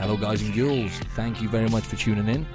Hello, 0.00 0.16
guys 0.16 0.40
and 0.40 0.54
girls. 0.54 0.90
Thank 1.14 1.42
you 1.42 1.48
very 1.50 1.68
much 1.68 1.84
for 1.84 1.94
tuning 1.94 2.26
in. 2.26 2.46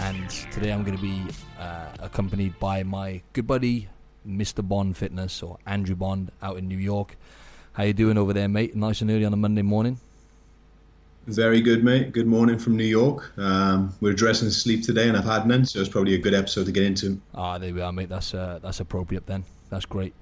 And 0.00 0.28
today 0.50 0.72
I'm 0.72 0.82
going 0.82 0.96
to 0.96 1.02
be 1.02 1.22
uh, 1.56 1.90
accompanied 2.00 2.58
by 2.58 2.82
my 2.82 3.22
good 3.34 3.46
buddy, 3.46 3.88
Mr. 4.26 4.66
Bond 4.66 4.96
Fitness, 4.96 5.40
or 5.40 5.58
Andrew 5.64 5.94
Bond, 5.94 6.32
out 6.42 6.58
in 6.58 6.66
New 6.66 6.76
York. 6.76 7.16
How 7.74 7.84
you 7.84 7.92
doing 7.92 8.18
over 8.18 8.32
there, 8.32 8.48
mate? 8.48 8.74
Nice 8.74 9.00
and 9.00 9.12
early 9.12 9.24
on 9.24 9.32
a 9.32 9.36
Monday 9.36 9.62
morning. 9.62 10.00
Very 11.28 11.60
good, 11.60 11.84
mate. 11.84 12.10
Good 12.10 12.26
morning 12.26 12.58
from 12.58 12.76
New 12.76 12.82
York. 12.82 13.32
Um, 13.38 13.94
we're 14.00 14.10
addressing 14.10 14.50
sleep 14.50 14.82
today, 14.82 15.06
and 15.06 15.16
I've 15.16 15.24
had 15.24 15.46
none, 15.46 15.66
so 15.66 15.78
it's 15.78 15.88
probably 15.88 16.16
a 16.16 16.18
good 16.18 16.34
episode 16.34 16.66
to 16.66 16.72
get 16.72 16.82
into. 16.82 17.20
Ah, 17.32 17.58
there 17.58 17.72
we 17.72 17.80
are, 17.80 17.92
mate. 17.92 18.08
That's 18.08 18.34
uh, 18.34 18.58
that's 18.60 18.80
appropriate 18.80 19.24
then. 19.24 19.44
That's 19.70 19.86
great. 19.86 20.14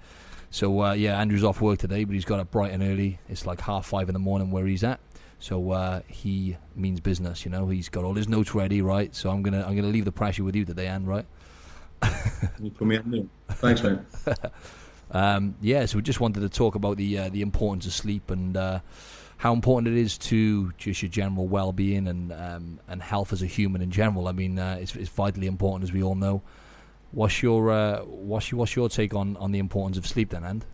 So 0.51 0.83
uh, 0.83 0.93
yeah, 0.93 1.19
Andrew's 1.19 1.43
off 1.43 1.63
work 1.63 1.79
today, 1.79 2.05
but 2.05 2.15
he's 2.15 2.27
got 2.27 2.39
up 2.39 2.51
bright 2.51 2.73
and 2.73 2.83
early. 2.83 3.19
It's 3.31 3.47
like 3.47 3.63
half 3.63 3.87
five 3.87 4.11
in 4.11 4.13
the 4.13 4.19
morning 4.19 4.51
where 4.51 4.67
he's 4.67 4.85
at. 4.85 5.01
So 5.39 5.71
uh, 5.71 6.01
he 6.07 6.57
means 6.75 7.01
business, 7.01 7.45
you 7.45 7.51
know. 7.51 7.69
He's 7.69 7.89
got 7.89 8.05
all 8.05 8.15
his 8.15 8.29
notes 8.29 8.55
ready, 8.55 8.81
right? 8.81 9.15
So 9.15 9.31
I'm 9.31 9.43
gonna 9.43 9.65
I'm 9.67 9.77
gonna 9.77 9.89
leave 9.89 10.05
the 10.05 10.13
pressure 10.13 10.45
with 10.45 10.57
you 10.57 10.65
today, 10.65 10.87
Anne, 10.87 11.05
right? 11.05 11.27
you 12.61 12.71
put 12.71 12.87
me 12.87 12.97
on 12.99 13.31
Thanks, 13.49 13.83
mate. 13.83 13.99
um, 15.11 15.55
yeah, 15.61 15.87
so 15.87 15.97
we 15.97 16.03
just 16.03 16.21
wanted 16.21 16.41
to 16.41 16.49
talk 16.49 16.75
about 16.75 16.97
the 16.97 17.19
uh, 17.19 17.29
the 17.29 17.43
importance 17.43 17.87
of 17.87 17.93
sleep 17.93 18.31
and 18.31 18.57
uh, 18.57 18.81
how 19.39 19.53
important 19.53 19.95
it 19.95 20.01
is 20.01 20.17
to 20.17 20.73
just 20.79 21.03
your 21.03 21.11
general 21.11 21.47
well 21.47 21.73
being 21.73 22.09
and 22.09 22.33
um, 22.33 22.81
and 22.89 23.03
health 23.03 23.33
as 23.33 23.43
a 23.43 23.47
human 23.47 23.83
in 23.83 23.91
general. 23.91 24.29
I 24.29 24.33
mean, 24.33 24.59
uh, 24.59 24.79
it's, 24.81 24.97
it's 24.97 25.11
vitally 25.11 25.47
important, 25.47 25.85
as 25.85 25.93
we 25.93 26.03
all 26.03 26.15
know. 26.15 26.43
What's 27.13 27.43
your 27.43 27.71
uh, 27.71 28.01
what's 28.01 28.51
your, 28.51 28.59
what's 28.59 28.75
your 28.75 28.89
take 28.89 29.15
on, 29.15 29.37
on 29.37 29.53
the 29.53 29.59
importance 29.59 29.99
of 29.99 30.07
sleep, 30.07 30.31
then, 30.31 30.45
And? 30.45 30.65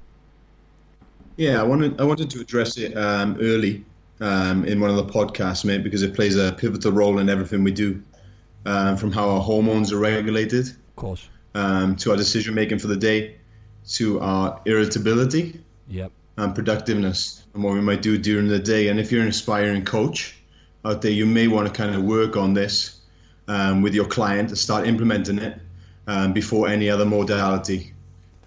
Yeah, 1.36 1.60
I 1.60 1.62
wanted 1.62 2.00
I 2.00 2.04
wanted 2.04 2.30
to 2.30 2.40
address 2.40 2.76
it 2.76 2.96
um, 2.96 3.38
early 3.40 3.84
um, 4.22 4.64
in 4.64 4.80
one 4.80 4.88
of 4.88 4.96
the 4.96 5.04
podcasts, 5.04 5.64
mate, 5.64 5.82
because 5.82 6.02
it 6.02 6.14
plays 6.14 6.36
a 6.36 6.52
pivotal 6.52 6.92
role 6.92 7.18
in 7.18 7.28
everything 7.28 7.64
we 7.64 7.72
do, 7.72 8.00
um, 8.64 8.96
from 8.96 9.10
how 9.10 9.28
our 9.28 9.40
hormones 9.40 9.92
are 9.92 9.98
regulated, 9.98 10.68
of 10.68 10.96
course, 10.96 11.28
um, 11.54 11.96
to 11.96 12.12
our 12.12 12.16
decision 12.16 12.54
making 12.54 12.78
for 12.78 12.86
the 12.86 12.96
day, 12.96 13.36
to 13.88 14.20
our 14.20 14.60
irritability, 14.64 15.60
yep, 15.88 16.12
and 16.36 16.54
productiveness, 16.54 17.44
and 17.52 17.64
what 17.64 17.74
we 17.74 17.80
might 17.80 18.00
do 18.00 18.16
during 18.16 18.46
the 18.46 18.60
day. 18.60 18.88
And 18.88 19.00
if 19.00 19.10
you're 19.10 19.22
an 19.22 19.28
aspiring 19.28 19.84
coach 19.84 20.36
out 20.84 21.02
there, 21.02 21.10
you 21.10 21.26
may 21.26 21.48
want 21.48 21.66
to 21.66 21.72
kind 21.74 21.92
of 21.92 22.04
work 22.04 22.36
on 22.36 22.54
this 22.54 23.00
um, 23.48 23.82
with 23.82 23.92
your 23.92 24.06
client 24.06 24.50
to 24.50 24.56
start 24.56 24.86
implementing 24.86 25.38
it 25.38 25.60
um, 26.06 26.32
before 26.32 26.68
any 26.68 26.88
other 26.88 27.04
modality 27.04 27.92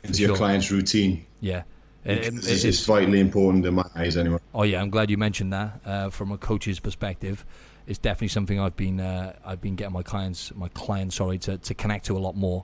into 0.06 0.20
sure. 0.20 0.28
your 0.28 0.38
client's 0.38 0.72
routine. 0.72 1.26
Yeah. 1.42 1.64
It, 2.06 2.26
it's, 2.28 2.64
it's, 2.64 2.86
vitally 2.86 3.20
important 3.20 3.66
in 3.66 3.74
my 3.74 3.86
eyes, 3.96 4.16
anyway. 4.16 4.38
Oh 4.54 4.62
yeah, 4.62 4.80
I'm 4.80 4.92
glad 4.92 5.10
you 5.10 5.18
mentioned 5.18 5.52
that. 5.54 5.82
Uh, 5.84 6.10
from 6.12 6.32
a 6.32 6.38
coach's 6.38 6.80
perspective, 6.80 7.44
it's 7.88 7.98
definitely 7.98 8.28
something 8.28 8.60
I've 8.60 8.76
been 8.76 9.00
uh, 9.00 9.34
I've 9.44 9.60
been 9.60 9.76
getting 9.76 9.94
my 9.94 10.04
clients 10.04 10.54
my 10.54 10.68
clients 10.70 11.16
sorry 11.16 11.40
to, 11.40 11.58
to 11.58 11.74
connect 11.74 12.06
to 12.06 12.18
a 12.18 12.20
lot 12.20 12.36
more, 12.36 12.64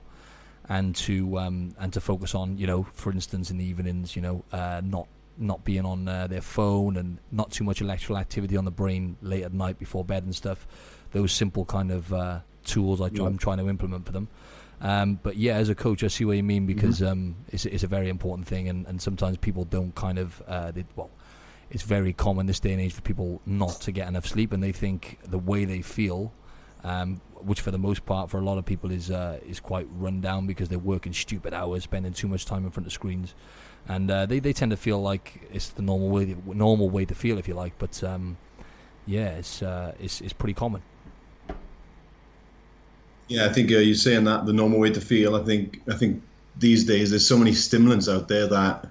and 0.68 0.94
to 0.96 1.38
um, 1.40 1.74
and 1.80 1.92
to 1.92 2.00
focus 2.00 2.36
on 2.36 2.56
you 2.56 2.68
know 2.68 2.86
for 2.92 3.10
instance 3.10 3.50
in 3.50 3.58
the 3.58 3.64
evenings 3.64 4.14
you 4.14 4.22
know 4.22 4.44
uh, 4.52 4.80
not 4.84 5.08
not 5.36 5.64
being 5.64 5.84
on 5.84 6.06
uh, 6.06 6.28
their 6.28 6.40
phone 6.40 6.96
and 6.96 7.18
not 7.32 7.50
too 7.50 7.64
much 7.64 7.80
electrical 7.80 8.18
activity 8.18 8.56
on 8.56 8.64
the 8.64 8.70
brain 8.70 9.16
late 9.22 9.42
at 9.42 9.52
night 9.52 9.76
before 9.78 10.04
bed 10.04 10.22
and 10.22 10.36
stuff. 10.36 10.68
Those 11.10 11.32
simple 11.32 11.64
kind 11.64 11.90
of 11.90 12.12
uh, 12.12 12.40
tools 12.64 13.00
I, 13.00 13.06
am 13.06 13.38
trying 13.38 13.58
to 13.58 13.68
implement 13.68 14.06
for 14.06 14.12
them. 14.12 14.28
Um, 14.82 15.20
but 15.22 15.36
yeah, 15.36 15.54
as 15.54 15.68
a 15.68 15.76
coach, 15.76 16.02
I 16.02 16.08
see 16.08 16.24
what 16.24 16.36
you 16.36 16.42
mean 16.42 16.66
because 16.66 16.98
mm-hmm. 16.98 17.12
um, 17.12 17.36
it's, 17.50 17.64
it's, 17.66 17.84
a 17.84 17.86
very 17.86 18.08
important 18.08 18.48
thing, 18.48 18.68
and, 18.68 18.84
and 18.88 19.00
sometimes 19.00 19.36
people 19.36 19.64
don't 19.64 19.94
kind 19.94 20.18
of 20.18 20.42
uh, 20.48 20.72
they, 20.72 20.84
well, 20.96 21.08
it's 21.70 21.84
very 21.84 22.12
common 22.12 22.46
this 22.46 22.58
day 22.58 22.72
and 22.72 22.80
age 22.80 22.92
for 22.92 23.00
people 23.00 23.40
not 23.46 23.80
to 23.82 23.92
get 23.92 24.08
enough 24.08 24.26
sleep, 24.26 24.52
and 24.52 24.60
they 24.60 24.72
think 24.72 25.20
the 25.24 25.38
way 25.38 25.64
they 25.64 25.82
feel, 25.82 26.32
um, 26.82 27.20
which 27.40 27.60
for 27.60 27.70
the 27.70 27.78
most 27.78 28.04
part 28.06 28.28
for 28.28 28.38
a 28.38 28.42
lot 28.42 28.58
of 28.58 28.66
people 28.66 28.90
is 28.90 29.08
uh, 29.08 29.38
is 29.48 29.60
quite 29.60 29.86
run 29.92 30.20
down 30.20 30.48
because 30.48 30.68
they're 30.68 30.80
working 30.80 31.12
stupid 31.12 31.54
hours, 31.54 31.84
spending 31.84 32.12
too 32.12 32.26
much 32.26 32.44
time 32.44 32.64
in 32.64 32.72
front 32.72 32.88
of 32.88 32.92
screens, 32.92 33.36
and 33.88 34.10
uh, 34.10 34.26
they 34.26 34.40
they 34.40 34.52
tend 34.52 34.72
to 34.72 34.76
feel 34.76 35.00
like 35.00 35.48
it's 35.52 35.68
the 35.68 35.82
normal 35.82 36.08
way 36.08 36.36
normal 36.44 36.90
way 36.90 37.04
to 37.04 37.14
feel 37.14 37.38
if 37.38 37.46
you 37.46 37.54
like, 37.54 37.78
but 37.78 38.02
um, 38.02 38.36
yeah, 39.06 39.28
it's 39.28 39.62
uh, 39.62 39.94
it's 40.00 40.20
it's 40.20 40.32
pretty 40.32 40.54
common. 40.54 40.82
Yeah, 43.32 43.46
I 43.46 43.48
think 43.48 43.72
uh, 43.72 43.78
you're 43.78 43.94
saying 43.94 44.24
that 44.24 44.44
the 44.44 44.52
normal 44.52 44.78
way 44.78 44.90
to 44.90 45.00
feel. 45.00 45.34
I 45.34 45.42
think 45.42 45.80
I 45.88 45.94
think 45.96 46.22
these 46.58 46.84
days 46.84 47.08
there's 47.08 47.26
so 47.26 47.38
many 47.38 47.54
stimulants 47.54 48.06
out 48.06 48.28
there 48.28 48.46
that 48.46 48.88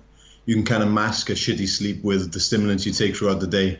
you 0.47 0.55
can 0.55 0.65
kind 0.65 0.81
of 0.81 0.89
mask 0.89 1.29
a 1.29 1.33
shitty 1.33 1.67
sleep 1.67 2.03
with 2.03 2.31
the 2.31 2.39
stimulants 2.39 2.83
you 2.83 2.91
take 2.91 3.15
throughout 3.15 3.39
the 3.39 3.45
day, 3.45 3.79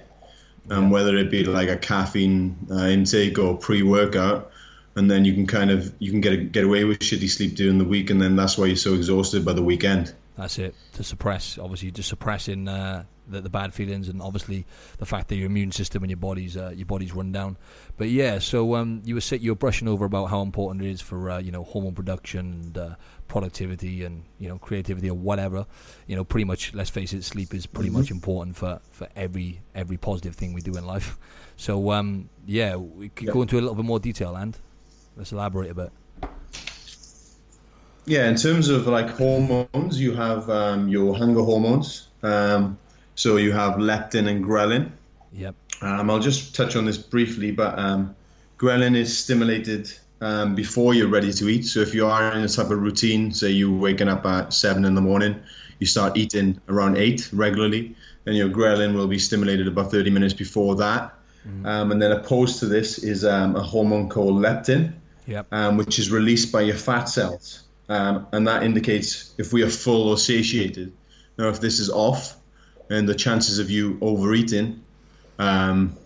um, 0.70 0.84
yeah. 0.84 0.90
whether 0.92 1.18
it 1.18 1.32
be 1.32 1.44
like 1.46 1.68
a 1.68 1.78
caffeine 1.78 2.56
uh, 2.70 2.86
intake 2.86 3.40
or 3.40 3.58
pre-workout, 3.58 4.52
and 4.96 5.10
then 5.10 5.26
you 5.26 5.34
can 5.34 5.48
kind 5.48 5.72
of 5.72 5.92
you 5.98 6.12
can 6.12 6.22
get 6.22 6.52
get 6.52 6.64
away 6.64 6.84
with 6.84 7.00
shitty 7.00 7.28
sleep 7.28 7.56
during 7.56 7.80
the 7.80 7.86
week, 7.86 8.12
and 8.12 8.22
then 8.22 8.36
that's 8.36 8.56
why 8.56 8.68
you're 8.68 8.76
so 8.76 8.94
exhausted 8.94 9.44
by 9.44 9.54
the 9.54 9.64
weekend. 9.64 10.14
That's 10.41 10.57
it 10.57 10.74
to 10.94 11.03
suppress. 11.03 11.59
Obviously, 11.59 11.91
just 11.91 12.09
suppressing 12.09 12.68
uh, 12.68 13.03
the, 13.28 13.41
the, 13.41 13.50
bad 13.50 13.75
feelings, 13.75 14.09
and 14.09 14.24
obviously 14.24 14.66
the 14.97 15.06
fact 15.06 15.28
that 15.28 15.35
your 15.35 15.46
immune 15.46 15.72
system 15.72 16.02
and 16.02 16.09
your 16.09 16.18
body's 16.18 16.57
uh, 16.57 16.74
your 16.75 16.88
body's 16.88 17.13
run 17.13 17.31
down. 17.31 17.57
But 17.96 18.09
yeah, 18.09 18.40
so 18.40 18.74
um, 18.74 19.03
you 19.06 19.13
were 19.13 19.35
you 19.35 19.51
were 19.51 19.56
brushing 19.56 19.88
over 19.88 20.03
about 20.03 20.31
how 20.31 20.41
important 20.41 20.84
it 20.84 20.90
is 20.90 21.00
for 21.00 21.30
uh, 21.30 21.38
you 21.38 21.51
know 21.51 21.63
hormone 21.63 21.94
production 21.94 22.40
and 22.40 22.78
uh, 22.78 22.96
productivity 23.28 24.03
and 24.03 24.24
you 24.40 24.50
know 24.50 24.57
creativity 24.57 25.12
or 25.12 25.13
whatever. 25.13 25.68
You 26.07 26.16
know, 26.16 26.24
pretty 26.24 26.46
much. 26.46 26.74
Let's 26.74 26.90
face 26.90 27.13
it, 27.13 27.24
sleep 27.24 27.53
is 27.53 27.68
pretty 27.68 27.90
mm-hmm. 27.90 28.00
much 28.00 28.09
important 28.09 28.56
for, 28.56 28.80
for 28.90 29.07
every 29.16 29.62
every 29.75 29.97
positive 29.97 30.34
thing 30.34 30.53
we 30.53 30.62
do 30.62 30.74
in 30.74 30.88
life. 30.88 31.19
So 31.56 31.91
um, 31.91 32.30
yeah, 32.47 32.78
we 32.78 33.09
could 33.09 33.28
go 33.28 33.44
into 33.44 33.59
a 33.59 33.62
little 33.62 33.75
bit 33.75 33.85
more 33.85 34.00
detail 34.00 34.35
and 34.35 34.57
let's 35.16 35.31
elaborate 35.31 35.69
a 35.69 35.75
bit. 35.75 35.91
Yeah, 38.06 38.28
in 38.28 38.35
terms 38.35 38.69
of 38.69 38.88
like 38.88 39.09
hormones, 39.09 40.00
you 40.00 40.13
have 40.16 40.50
um, 40.50 40.88
your 40.88 41.16
hunger 41.16 41.41
hormones. 41.41 42.07
Um, 42.23 42.78
so 43.16 43.38
you 43.38 43.51
have 43.51 43.75
leptin 43.75 44.28
and 44.28 44.44
ghrelin. 44.44 44.91
Yep. 45.34 45.56
Um, 45.81 46.09
I'll 46.09 46.19
just 46.19 46.56
touch 46.56 46.75
on 46.75 46.85
this 46.85 46.97
briefly, 46.97 47.51
but 47.51 47.78
um, 47.78 48.16
ghrelin 48.57 48.95
is 48.95 49.16
stimulated 49.16 49.91
um, 50.22 50.56
before 50.56 50.94
you're 50.94 51.07
ready 51.07 51.34
to 51.34 51.50
eat. 51.50 51.66
So 51.66 51.79
if 51.79 51.94
you 51.94 52.07
are 52.07 52.31
in 52.34 52.44
a 52.44 52.47
type 52.47 52.69
of 52.69 52.79
routine, 52.81 53.31
say 53.31 53.50
you're 53.50 53.78
waking 53.78 54.07
up 54.07 54.25
at 54.25 54.53
seven 54.53 54.85
in 54.85 54.95
the 54.95 55.01
morning, 55.01 55.35
you 55.79 55.88
start 55.88 56.16
eating 56.16 56.59
around 56.69 56.97
eight 56.97 57.29
regularly, 57.33 57.95
then 58.23 58.35
your 58.35 58.50
ghrelin 58.50 58.94
will 58.94 59.07
be 59.07 59.18
stimulated 59.18 59.68
about 59.68 59.91
30 59.91 60.12
minutes 60.12 60.33
before 60.33 60.75
that. 60.75 61.13
Mm. 61.47 61.66
Um, 61.66 61.91
and 61.91 62.01
then 62.01 62.12
opposed 62.12 62.59
to 62.59 62.68
this 62.68 63.00
is 63.00 63.25
um, 63.25 63.56
a 63.56 63.63
hormone 63.63 64.09
called 64.09 64.35
leptin, 64.35 64.94
yep. 65.25 65.47
um, 65.51 65.78
which 65.78 65.97
is 65.97 66.12
released 66.12 66.51
by 66.51 66.62
your 66.62 66.75
fat 66.75 67.06
cells. 67.06 67.63
Um, 67.91 68.28
and 68.31 68.47
that 68.47 68.63
indicates 68.63 69.34
if 69.38 69.52
we 69.52 69.63
are 69.63 69.69
full 69.69 70.07
or 70.07 70.18
satiated. 70.18 70.94
Now, 71.38 71.50
if 71.50 71.59
this 71.59 71.79
is 71.79 71.90
off, 71.90 72.38
and 72.90 73.07
the 73.07 73.16
chances 73.16 73.59
of 73.59 73.69
you 73.69 73.97
overeating 74.02 74.81
um, 75.40 75.97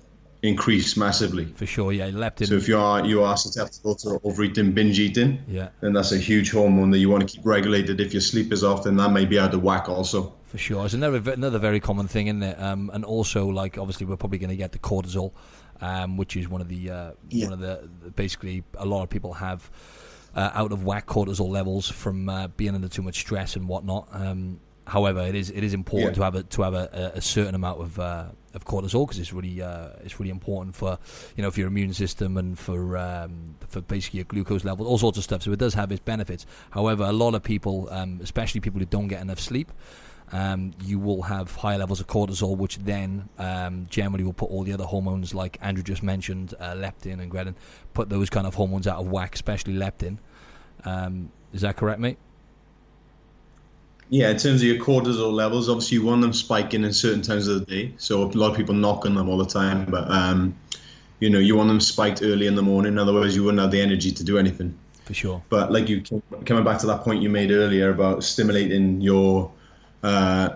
increase 0.41 0.97
massively. 0.97 1.45
For 1.45 1.68
sure, 1.68 1.91
yeah, 1.91 2.09
leptin. 2.09 2.47
So 2.47 2.56
if 2.56 2.68
you 2.68 2.79
are 2.79 3.06
you 3.06 3.24
are 3.24 3.38
susceptible 3.38 3.94
to 3.95 4.19
overeating, 4.24 4.72
binge 4.72 5.00
eating, 5.00 5.44
yeah, 5.47 5.69
then 5.81 5.94
that's 5.94 6.12
a 6.12 6.18
huge 6.18 6.51
hormone 6.51 6.90
that 6.90 7.00
you 7.00 7.09
want 7.09 7.28
to 7.28 7.35
keep 7.35 7.45
regulated. 7.45 8.01
If 8.01 8.13
your 8.13 8.22
sleep 8.22 8.51
is 8.51 8.63
off, 8.63 8.84
then 8.84 8.95
that 8.97 9.12
may 9.12 9.25
be 9.25 9.38
out 9.38 9.53
of 9.53 9.62
whack 9.62 9.88
also. 9.88 10.34
For 10.45 10.57
sure, 10.57 10.85
it's 10.85 10.95
another 10.95 11.31
another 11.31 11.59
very 11.59 11.79
common 11.79 12.07
thing, 12.07 12.28
isn't 12.28 12.44
it? 12.44 12.59
Um, 12.59 12.90
and 12.94 13.06
also, 13.06 13.47
like 13.47 13.78
obviously, 13.78 14.07
we're 14.07 14.18
probably 14.18 14.40
going 14.40 14.50
to 14.50 14.56
get 14.56 14.72
the 14.72 14.79
cortisol, 14.79 15.34
um, 15.81 16.18
which 16.18 16.35
is 16.35 16.50
one 16.50 16.62
of 16.62 16.68
the 16.68 16.90
uh, 16.90 17.12
yeah. 17.29 17.45
one 17.45 17.53
of 17.53 17.59
the 17.59 18.12
basically 18.12 18.63
a 18.75 18.85
lot 18.88 19.03
of 19.03 19.09
people 19.09 19.34
have. 19.34 19.69
Uh, 20.35 20.51
out 20.53 20.73
of 20.73 20.84
whack 20.84 21.06
cortisol 21.06 21.50
levels 21.50 21.90
from 21.90 22.28
uh, 22.28 22.47
being 22.50 22.75
under 22.75 22.90
too 22.90 23.01
much 23.01 23.19
stress 23.19 23.56
and 23.56 23.69
whatnot. 23.69 24.09
Um, 24.12 24.59
However, 24.88 25.22
it 25.22 25.34
is 25.34 25.50
it 25.50 25.63
is 25.63 25.73
important 25.73 26.12
yeah. 26.12 26.16
to 26.16 26.23
have 26.23 26.35
a 26.35 26.44
to 26.44 26.62
have 26.62 26.73
a, 26.75 27.13
a 27.16 27.22
certain 27.22 27.56
amount 27.56 27.81
of 27.81 28.00
uh, 28.00 28.25
of 28.54 28.65
cortisol 28.65 29.07
because 29.07 29.18
it's 29.18 29.33
really 29.33 29.60
uh, 29.62 29.89
it's 30.04 30.19
really 30.19 30.30
important 30.30 30.75
for 30.75 31.00
you 31.36 31.42
know 31.42 31.50
for 31.50 31.60
your 31.60 31.68
immune 31.69 31.94
system 31.94 32.38
and 32.38 32.57
for 32.57 32.95
um, 32.98 33.56
for 33.68 33.81
basically 33.81 34.18
your 34.18 34.25
glucose 34.25 34.63
levels, 34.63 34.88
all 34.88 35.00
sorts 35.00 35.18
of 35.18 35.24
stuff. 35.24 35.42
So 35.42 35.51
it 35.51 35.60
does 35.60 35.74
have 35.74 35.92
its 35.92 36.01
benefits. 36.01 36.45
However, 36.69 37.04
a 37.04 37.13
lot 37.13 37.33
of 37.33 37.42
people, 37.42 37.88
um, 37.89 38.19
especially 38.21 38.62
people 38.62 38.80
who 38.80 38.86
don't 38.86 39.07
get 39.07 39.21
enough 39.21 39.39
sleep, 39.39 39.71
um, 40.31 40.74
you 40.83 41.00
will 41.00 41.24
have 41.24 41.56
high 41.56 41.77
levels 41.77 42.00
of 42.00 42.07
cortisol, 42.07 42.57
which 42.57 42.77
then 42.77 43.30
um, 43.38 43.86
generally 43.89 44.24
will 44.24 44.33
put 44.33 44.50
all 44.50 44.63
the 44.63 44.74
other 44.74 44.86
hormones, 44.86 45.33
like 45.33 45.57
Andrew 45.62 45.83
just 45.83 46.04
mentioned, 46.04 46.54
uh, 46.60 46.74
leptin 46.74 47.22
and 47.22 47.31
ghrelin, 47.31 47.56
put 47.94 48.10
those 48.10 48.30
kind 48.30 48.48
of 48.48 48.56
hormones 48.56 48.88
out 48.88 49.00
of 49.00 49.07
whack, 49.07 49.36
especially 49.36 49.75
leptin. 49.75 50.18
Um, 50.83 51.31
is 51.54 51.62
that 51.62 51.77
correct, 51.77 52.00
mate? 52.00 52.18
Yeah, 54.10 54.30
in 54.30 54.38
terms 54.38 54.62
of 54.62 54.68
your 54.68 54.77
cortisol 54.77 55.33
levels, 55.33 55.68
obviously 55.68 55.98
you 55.98 56.06
want 56.06 56.22
them 56.22 56.33
spiking 56.33 56.83
in 56.83 56.94
certain 56.94 57.22
times 57.22 57.48
of 57.48 57.60
the 57.60 57.66
day. 57.66 57.94
So 57.98 58.24
a 58.24 58.25
lot 58.25 58.51
of 58.51 58.57
people 58.57 58.75
knock 58.75 59.06
on 59.06 59.16
them 59.16 59.30
all 59.30 59.38
the 59.38 59.45
time, 59.45 59.86
but 59.86 60.10
um, 60.12 60.56
you 61.19 61.30
know 61.30 61.39
you 61.39 61.56
want 61.56 61.69
them 61.69 61.80
spiked 61.80 62.22
early 62.22 62.45
in 62.45 62.56
the 62.56 62.62
morning. 62.62 63.00
Otherwise, 63.00 63.36
you 63.36 63.44
wouldn't 63.44 63.62
have 63.62 63.72
the 63.72 63.81
energy 63.81 64.12
to 64.12 64.24
do 64.24 64.38
anything. 64.38 64.77
For 65.06 65.13
sure. 65.13 65.44
But 65.50 65.72
like 65.72 65.89
you 65.89 66.04
coming 66.45 66.63
back 66.63 66.80
to 66.80 66.88
that 66.88 67.01
point 67.01 67.22
you 67.22 67.30
made 67.30 67.51
earlier 67.51 67.89
about 67.89 68.24
stimulating 68.24 69.01
your 69.01 69.51
uh, 70.06 70.56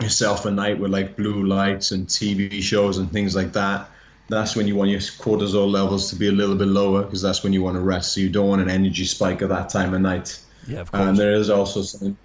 yourself 0.00 0.44
a 0.46 0.50
night 0.50 0.78
with 0.78 0.90
like 0.92 1.16
blue 1.16 1.44
lights 1.44 1.90
and 1.90 2.06
TV 2.06 2.62
shows 2.62 2.98
and 2.98 3.10
things 3.10 3.34
like 3.34 3.52
that. 3.52 3.90
that's 4.28 4.56
when 4.56 4.66
you 4.68 4.74
want 4.76 4.90
your 4.90 5.00
cortisol 5.24 5.70
levels 5.70 6.10
to 6.10 6.16
be 6.16 6.28
a 6.28 6.32
little 6.40 6.56
bit 6.56 6.68
lower 6.68 7.02
because 7.04 7.22
that's 7.22 7.42
when 7.44 7.52
you 7.52 7.62
want 7.62 7.76
to 7.76 7.80
rest. 7.94 8.12
So 8.12 8.20
you 8.20 8.28
don't 8.36 8.48
want 8.48 8.62
an 8.62 8.70
energy 8.70 9.04
spike 9.04 9.40
at 9.42 9.48
that 9.50 9.68
time 9.70 9.94
of 9.94 10.00
night. 10.00 10.28
Yeah, 10.66 10.80
of 10.80 10.90
course. 10.90 11.08
And 11.08 11.16
there 11.16 11.34
is 11.34 11.48
also 11.48 11.82
something 11.82 12.16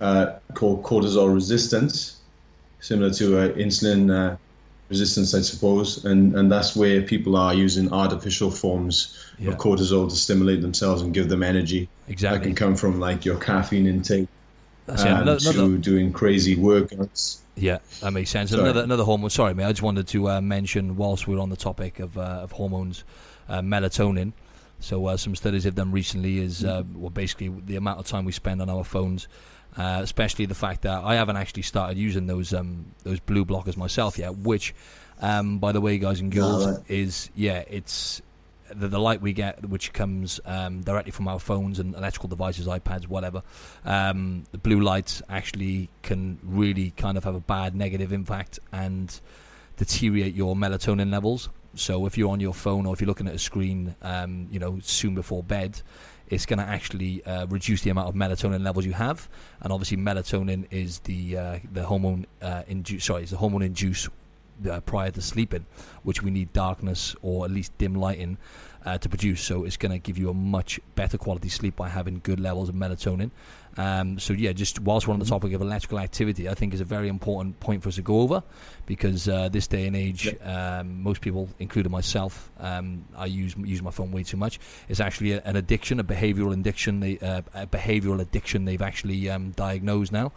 uh, 0.00 0.26
called 0.54 0.82
cortisol 0.82 1.32
resistance, 1.32 2.22
similar 2.80 3.10
to 3.20 3.26
uh, 3.38 3.48
insulin 3.64 4.02
uh, 4.10 4.36
resistance, 4.88 5.34
I 5.34 5.42
suppose. 5.42 6.04
And, 6.04 6.34
and 6.38 6.50
that's 6.50 6.74
where 6.74 7.02
people 7.02 7.36
are 7.36 7.54
using 7.54 7.92
artificial 7.92 8.50
forms 8.50 8.96
Yeah. 9.38 9.50
of 9.50 9.58
cortisol 9.58 10.08
to 10.08 10.16
stimulate 10.16 10.60
themselves 10.62 11.02
and 11.02 11.12
give 11.14 11.28
them 11.28 11.42
energy. 11.42 11.82
Exactly. 12.08 12.38
That 12.38 12.44
can 12.46 12.54
come 12.54 12.76
from 12.76 12.98
like 13.08 13.24
your 13.28 13.38
caffeine 13.38 13.86
intake 13.86 14.28
That's 14.86 15.02
it. 15.02 15.08
Another- 15.08 15.38
to 15.38 15.50
another- 15.50 15.76
doing 15.78 16.12
crazy 16.12 16.56
workouts. 16.56 17.38
Yeah, 17.56 17.78
that 18.00 18.10
makes 18.12 18.30
sense. 18.30 18.50
Sorry. 18.50 18.62
Another 18.62 18.82
another 18.82 19.04
hormone. 19.04 19.30
Sorry, 19.30 19.54
mate. 19.54 19.64
I 19.64 19.70
just 19.72 19.82
wanted 19.82 20.06
to 20.08 20.28
uh, 20.28 20.40
mention 20.40 20.96
whilst 20.96 21.26
we're 21.26 21.40
on 21.40 21.48
the 21.48 21.56
topic 21.56 22.00
of 22.00 22.18
uh, 22.18 22.20
of 22.42 22.52
hormones, 22.52 23.04
uh, 23.48 23.60
melatonin. 23.60 24.32
So 24.78 25.06
uh, 25.06 25.16
some 25.16 25.34
studies 25.34 25.64
they've 25.64 25.74
done 25.74 25.90
recently 25.90 26.38
is 26.38 26.64
uh, 26.64 26.82
well 26.94 27.08
basically 27.10 27.48
the 27.48 27.76
amount 27.76 27.98
of 27.98 28.06
time 28.06 28.26
we 28.26 28.32
spend 28.32 28.60
on 28.60 28.68
our 28.68 28.84
phones, 28.84 29.26
uh, 29.76 30.00
especially 30.02 30.44
the 30.44 30.54
fact 30.54 30.82
that 30.82 31.02
I 31.02 31.14
haven't 31.14 31.38
actually 31.38 31.62
started 31.62 31.96
using 31.96 32.26
those 32.26 32.52
um, 32.52 32.92
those 33.04 33.20
blue 33.20 33.46
blockers 33.46 33.76
myself 33.78 34.18
yet. 34.18 34.36
Which, 34.36 34.74
um, 35.22 35.58
by 35.58 35.72
the 35.72 35.80
way, 35.80 35.96
guys 35.96 36.20
and 36.20 36.30
girls, 36.30 36.66
right. 36.66 36.78
is 36.88 37.30
yeah, 37.34 37.64
it's 37.68 38.20
the, 38.74 38.88
the 38.88 38.98
light 38.98 39.20
we 39.20 39.32
get, 39.32 39.68
which 39.68 39.92
comes 39.92 40.40
um, 40.44 40.82
directly 40.82 41.12
from 41.12 41.28
our 41.28 41.38
phones 41.38 41.78
and 41.78 41.94
electrical 41.94 42.28
devices, 42.28 42.66
iPads, 42.66 43.06
whatever. 43.08 43.42
Um, 43.84 44.44
the 44.52 44.58
blue 44.58 44.80
light 44.80 45.20
actually 45.28 45.90
can 46.02 46.38
really 46.42 46.90
kind 46.92 47.16
of 47.18 47.24
have 47.24 47.34
a 47.34 47.40
bad 47.40 47.74
negative 47.74 48.12
impact 48.12 48.58
and 48.72 49.20
deteriorate 49.76 50.34
your 50.34 50.54
melatonin 50.54 51.10
levels. 51.10 51.48
So 51.74 52.06
if 52.06 52.16
you're 52.16 52.30
on 52.30 52.40
your 52.40 52.54
phone 52.54 52.86
or 52.86 52.94
if 52.94 53.00
you're 53.00 53.08
looking 53.08 53.28
at 53.28 53.34
a 53.34 53.38
screen, 53.38 53.94
um, 54.02 54.48
you 54.50 54.58
know, 54.58 54.78
soon 54.82 55.14
before 55.14 55.42
bed, 55.42 55.80
it's 56.28 56.46
going 56.46 56.58
to 56.58 56.64
actually 56.64 57.24
uh, 57.24 57.46
reduce 57.46 57.82
the 57.82 57.90
amount 57.90 58.08
of 58.08 58.14
melatonin 58.14 58.64
levels 58.64 58.86
you 58.86 58.92
have. 58.92 59.28
And 59.60 59.72
obviously, 59.72 59.96
melatonin 59.96 60.66
is 60.70 61.00
the 61.00 61.36
uh, 61.36 61.58
the 61.72 61.84
hormone 61.84 62.26
uh, 62.42 62.62
induce. 62.66 63.04
Sorry, 63.04 63.22
it's 63.22 63.30
the 63.30 63.36
hormone 63.36 63.62
induced 63.62 64.08
uh, 64.70 64.80
prior 64.80 65.10
to 65.10 65.22
sleeping, 65.22 65.66
which 66.02 66.22
we 66.22 66.30
need 66.30 66.52
darkness 66.52 67.14
or 67.22 67.44
at 67.44 67.50
least 67.50 67.76
dim 67.78 67.94
lighting 67.94 68.38
uh, 68.84 68.98
to 68.98 69.08
produce. 69.08 69.42
So 69.42 69.64
it's 69.64 69.76
going 69.76 69.92
to 69.92 69.98
give 69.98 70.16
you 70.16 70.30
a 70.30 70.34
much 70.34 70.80
better 70.94 71.18
quality 71.18 71.48
sleep 71.48 71.76
by 71.76 71.88
having 71.88 72.20
good 72.22 72.40
levels 72.40 72.68
of 72.68 72.74
melatonin. 72.74 73.30
Um, 73.76 74.18
so 74.18 74.32
yeah, 74.32 74.52
just 74.52 74.80
whilst 74.80 75.06
we're 75.06 75.14
on 75.14 75.20
the 75.20 75.26
topic 75.26 75.52
of 75.52 75.60
electrical 75.60 75.98
activity, 75.98 76.48
I 76.48 76.54
think 76.54 76.72
is 76.72 76.80
a 76.80 76.84
very 76.84 77.08
important 77.08 77.60
point 77.60 77.82
for 77.82 77.90
us 77.90 77.96
to 77.96 78.02
go 78.02 78.20
over 78.20 78.42
because 78.86 79.28
uh, 79.28 79.48
this 79.48 79.66
day 79.66 79.86
and 79.86 79.94
age, 79.94 80.34
um, 80.42 81.02
most 81.02 81.20
people, 81.20 81.48
including 81.58 81.92
myself, 81.92 82.50
um, 82.58 83.04
I 83.16 83.26
use 83.26 83.54
use 83.56 83.82
my 83.82 83.90
phone 83.90 84.12
way 84.12 84.22
too 84.22 84.36
much. 84.36 84.58
It's 84.88 85.00
actually 85.00 85.32
a, 85.32 85.42
an 85.44 85.56
addiction, 85.56 86.00
a 86.00 86.04
behavioural 86.04 86.52
addiction. 86.52 87.00
They, 87.00 87.18
uh, 87.18 87.42
a 87.54 87.66
behavioural 87.66 88.20
addiction 88.20 88.64
they've 88.64 88.80
actually 88.80 89.28
um, 89.28 89.50
diagnosed 89.50 90.12
now, 90.12 90.32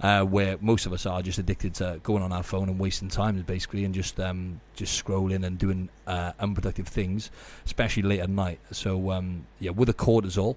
uh, 0.00 0.22
where 0.22 0.58
most 0.60 0.86
of 0.86 0.92
us 0.92 1.06
are 1.06 1.22
just 1.22 1.38
addicted 1.38 1.74
to 1.74 2.00
going 2.02 2.22
on 2.22 2.32
our 2.32 2.42
phone 2.42 2.68
and 2.68 2.78
wasting 2.78 3.08
time, 3.08 3.40
basically, 3.42 3.84
and 3.84 3.94
just 3.94 4.20
um, 4.20 4.60
just 4.76 5.02
scrolling 5.04 5.44
and 5.44 5.58
doing 5.58 5.88
uh, 6.06 6.32
unproductive 6.38 6.86
things, 6.86 7.30
especially 7.64 8.02
late 8.02 8.20
at 8.20 8.30
night. 8.30 8.60
So 8.70 9.10
um, 9.10 9.46
yeah, 9.58 9.70
with 9.70 9.88
the 9.88 9.94
cortisol. 9.94 10.56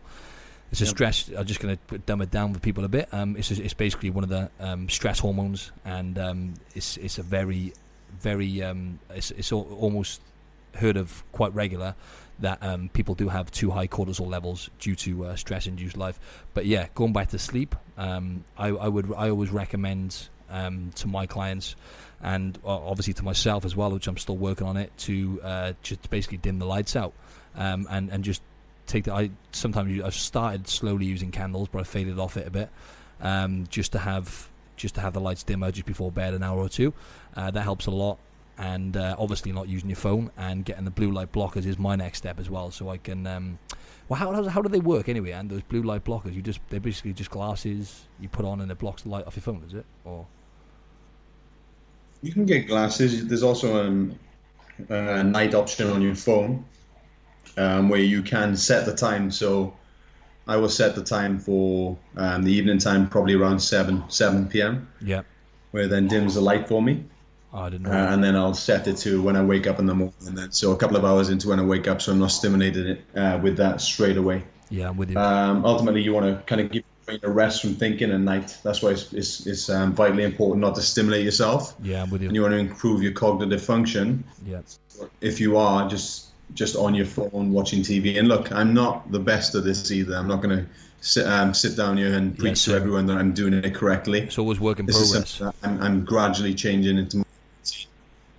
It's 0.71 0.81
a 0.81 0.85
Yep. 0.85 0.89
stress. 0.89 1.29
I'm 1.37 1.45
just 1.45 1.59
going 1.61 1.77
to 1.89 1.97
dumb 1.99 2.21
it 2.21 2.29
down 2.31 2.53
for 2.53 2.59
people 2.59 2.83
a 2.83 2.89
bit. 2.89 3.07
Um, 3.13 3.37
it's 3.37 3.51
it's 3.51 3.73
basically 3.73 4.09
one 4.09 4.23
of 4.23 4.29
the 4.29 4.49
um, 4.59 4.89
stress 4.89 5.19
hormones, 5.19 5.71
and 5.85 6.17
um, 6.19 6.53
it's 6.75 6.97
it's 6.97 7.17
a 7.17 7.23
very, 7.23 7.73
very 8.19 8.61
um, 8.63 8.99
it's 9.09 9.31
it's 9.31 9.51
al- 9.51 9.67
almost 9.79 10.21
heard 10.75 10.97
of 10.97 11.23
quite 11.31 11.53
regular 11.55 11.95
that 12.39 12.59
um, 12.61 12.89
people 12.93 13.15
do 13.15 13.29
have 13.29 13.49
too 13.49 13.71
high 13.71 13.87
cortisol 13.87 14.27
levels 14.27 14.69
due 14.79 14.93
to 14.93 15.25
uh, 15.25 15.35
stress-induced 15.35 15.97
life. 15.97 16.19
But 16.53 16.65
yeah, 16.67 16.87
going 16.93 17.11
back 17.13 17.29
to 17.29 17.39
sleep, 17.39 17.75
um, 17.97 18.43
I, 18.57 18.67
I 18.67 18.87
would 18.89 19.11
I 19.15 19.29
always 19.29 19.49
recommend 19.49 20.27
um, 20.49 20.91
to 20.95 21.07
my 21.07 21.25
clients 21.25 21.75
and 22.21 22.57
obviously 22.65 23.13
to 23.13 23.23
myself 23.23 23.63
as 23.65 23.75
well, 23.75 23.91
which 23.91 24.07
I'm 24.07 24.17
still 24.17 24.37
working 24.37 24.67
on 24.67 24.75
it, 24.77 24.91
to 24.99 25.39
uh, 25.43 25.73
just 25.81 26.09
basically 26.09 26.37
dim 26.37 26.59
the 26.59 26.65
lights 26.65 26.95
out 26.95 27.13
um, 27.55 27.87
and 27.89 28.09
and 28.11 28.23
just 28.23 28.41
take 28.87 29.03
the. 29.03 29.13
I 29.13 29.29
sometimes 29.51 30.01
I've 30.01 30.15
started 30.15 30.67
slowly 30.67 31.05
using 31.05 31.31
candles, 31.31 31.67
but 31.69 31.79
I 31.79 31.83
faded 31.83 32.17
off 32.17 32.37
it 32.37 32.47
a 32.47 32.51
bit, 32.51 32.69
um, 33.21 33.67
just 33.69 33.91
to 33.91 33.99
have 33.99 34.49
just 34.75 34.95
to 34.95 35.01
have 35.01 35.13
the 35.13 35.19
lights 35.19 35.43
dimmer 35.43 35.71
just 35.71 35.85
before 35.85 36.11
bed, 36.11 36.33
an 36.33 36.43
hour 36.43 36.59
or 36.59 36.69
two. 36.69 36.93
Uh, 37.35 37.51
that 37.51 37.61
helps 37.61 37.85
a 37.85 37.91
lot. 37.91 38.17
And 38.59 38.97
uh, 38.97 39.15
obviously, 39.19 39.51
not 39.51 39.67
using 39.67 39.89
your 39.89 39.97
phone 39.97 40.31
and 40.35 40.65
getting 40.65 40.85
the 40.85 40.91
blue 40.91 41.11
light 41.11 41.31
blockers 41.31 41.65
is 41.65 41.77
my 41.77 41.95
next 41.95 42.19
step 42.19 42.39
as 42.39 42.49
well. 42.49 42.71
So 42.71 42.89
I 42.89 42.97
can. 42.97 43.27
Um, 43.27 43.59
well, 44.09 44.19
how, 44.19 44.31
how 44.31 44.43
how 44.47 44.61
do 44.61 44.69
they 44.69 44.79
work 44.79 45.09
anyway? 45.09 45.31
And 45.31 45.49
those 45.49 45.61
blue 45.61 45.83
light 45.83 46.03
blockers, 46.03 46.33
you 46.33 46.41
just 46.41 46.59
they're 46.69 46.79
basically 46.79 47.13
just 47.13 47.29
glasses 47.29 48.07
you 48.19 48.29
put 48.29 48.45
on 48.45 48.61
and 48.61 48.71
it 48.71 48.79
blocks 48.79 49.03
the 49.03 49.09
light 49.09 49.27
off 49.27 49.35
your 49.35 49.43
phone, 49.43 49.63
is 49.67 49.75
it? 49.75 49.85
Or 50.05 50.25
You 52.23 52.31
can 52.31 52.45
get 52.45 52.67
glasses. 52.67 53.27
There's 53.27 53.43
also 53.43 53.85
um, 53.85 54.17
a 54.89 55.23
night 55.23 55.53
option 55.53 55.91
on 55.91 56.01
your 56.01 56.15
phone 56.15 56.65
um, 57.57 57.89
where 57.89 57.99
you 57.99 58.21
can 58.21 58.55
set 58.55 58.85
the 58.85 58.93
time. 58.95 59.31
So 59.31 59.73
I 60.47 60.55
will 60.57 60.69
set 60.69 60.95
the 60.95 61.03
time 61.03 61.39
for 61.39 61.97
um, 62.15 62.43
the 62.43 62.51
evening 62.51 62.77
time, 62.77 63.09
probably 63.09 63.33
around 63.33 63.59
7, 63.59 64.03
7 64.09 64.47
p.m., 64.47 64.87
yeah, 65.01 65.23
where 65.71 65.87
then 65.87 66.07
dims 66.07 66.35
the 66.35 66.41
light 66.41 66.67
for 66.67 66.81
me. 66.81 67.03
oh, 67.53 67.59
I 67.59 67.69
didn't 67.69 67.87
Uh, 67.87 67.91
know. 67.91 68.13
and 68.13 68.23
then 68.23 68.35
I'll 68.35 68.53
set 68.53 68.87
it 68.87 68.97
to 68.97 69.21
when 69.21 69.35
I 69.35 69.43
wake 69.43 69.67
up 69.67 69.79
in 69.79 69.85
the 69.85 69.93
morning. 69.95 70.13
And 70.27 70.37
then, 70.37 70.51
so 70.51 70.71
a 70.71 70.77
couple 70.77 70.95
of 70.97 71.03
hours 71.03 71.29
into 71.29 71.49
when 71.49 71.59
I 71.59 71.63
wake 71.63 71.87
up, 71.87 72.01
so 72.01 72.11
I'm 72.11 72.19
not 72.19 72.31
stimulated 72.31 73.03
uh, 73.15 73.39
with 73.41 73.57
that 73.57 73.81
straight 73.81 74.17
away. 74.17 74.43
yeah, 74.69 74.89
I'm 74.89 74.97
with 74.97 75.09
you. 75.11 75.17
Um, 75.17 75.65
ultimately, 75.65 76.01
you 76.01 76.13
want 76.13 76.25
to 76.27 76.41
kind 76.45 76.61
of 76.61 76.71
give 76.71 76.83
your 76.83 77.17
brain 77.17 77.19
a 77.23 77.29
rest 77.33 77.61
from 77.61 77.73
thinking 77.75 78.11
at 78.11 78.19
night. 78.21 78.57
That's 78.63 78.81
why 78.81 78.91
it's, 78.91 79.11
it's, 79.13 79.45
it's 79.47 79.69
um, 79.69 79.93
vitally 79.93 80.23
important 80.23 80.61
not 80.61 80.75
to 80.75 80.81
stimulate 80.81 81.25
yourself. 81.25 81.75
yeah, 81.83 82.03
I'm 82.03 82.09
with 82.09 82.21
And 82.21 82.31
you. 82.31 82.35
you 82.35 82.41
want 82.43 82.53
to 82.53 82.59
improve 82.59 83.01
your 83.03 83.11
cognitive 83.13 83.61
function. 83.61 84.23
Yeah, 84.45 84.61
If 85.19 85.39
you 85.41 85.57
are 85.57 85.89
just 85.89 86.27
just 86.53 86.75
on 86.75 86.95
your 86.95 87.05
phone 87.05 87.51
watching 87.51 87.81
TV, 87.81 88.17
and 88.17 88.27
look, 88.27 88.51
I'm 88.51 88.73
not 88.73 89.11
the 89.11 89.19
best 89.19 89.53
at 89.55 89.63
this 89.63 89.91
either. 89.91 90.15
I'm 90.15 90.27
not 90.27 90.41
going 90.41 90.57
to 90.57 90.65
sit, 91.01 91.25
um, 91.27 91.53
sit 91.53 91.75
down 91.77 91.97
here 91.97 92.13
and 92.13 92.37
preach 92.37 92.57
same. 92.59 92.73
to 92.73 92.79
everyone 92.79 93.05
that 93.07 93.17
I'm 93.17 93.33
doing 93.33 93.53
it 93.53 93.73
correctly. 93.75 94.21
it's 94.21 94.37
always 94.39 94.59
work 94.59 94.79
in 94.79 94.85
This 94.85 95.11
progress. 95.11 95.55
I'm, 95.63 95.81
I'm 95.81 96.05
gradually 96.05 96.53
changing 96.53 96.97
into. 96.97 97.17
my. 97.17 97.23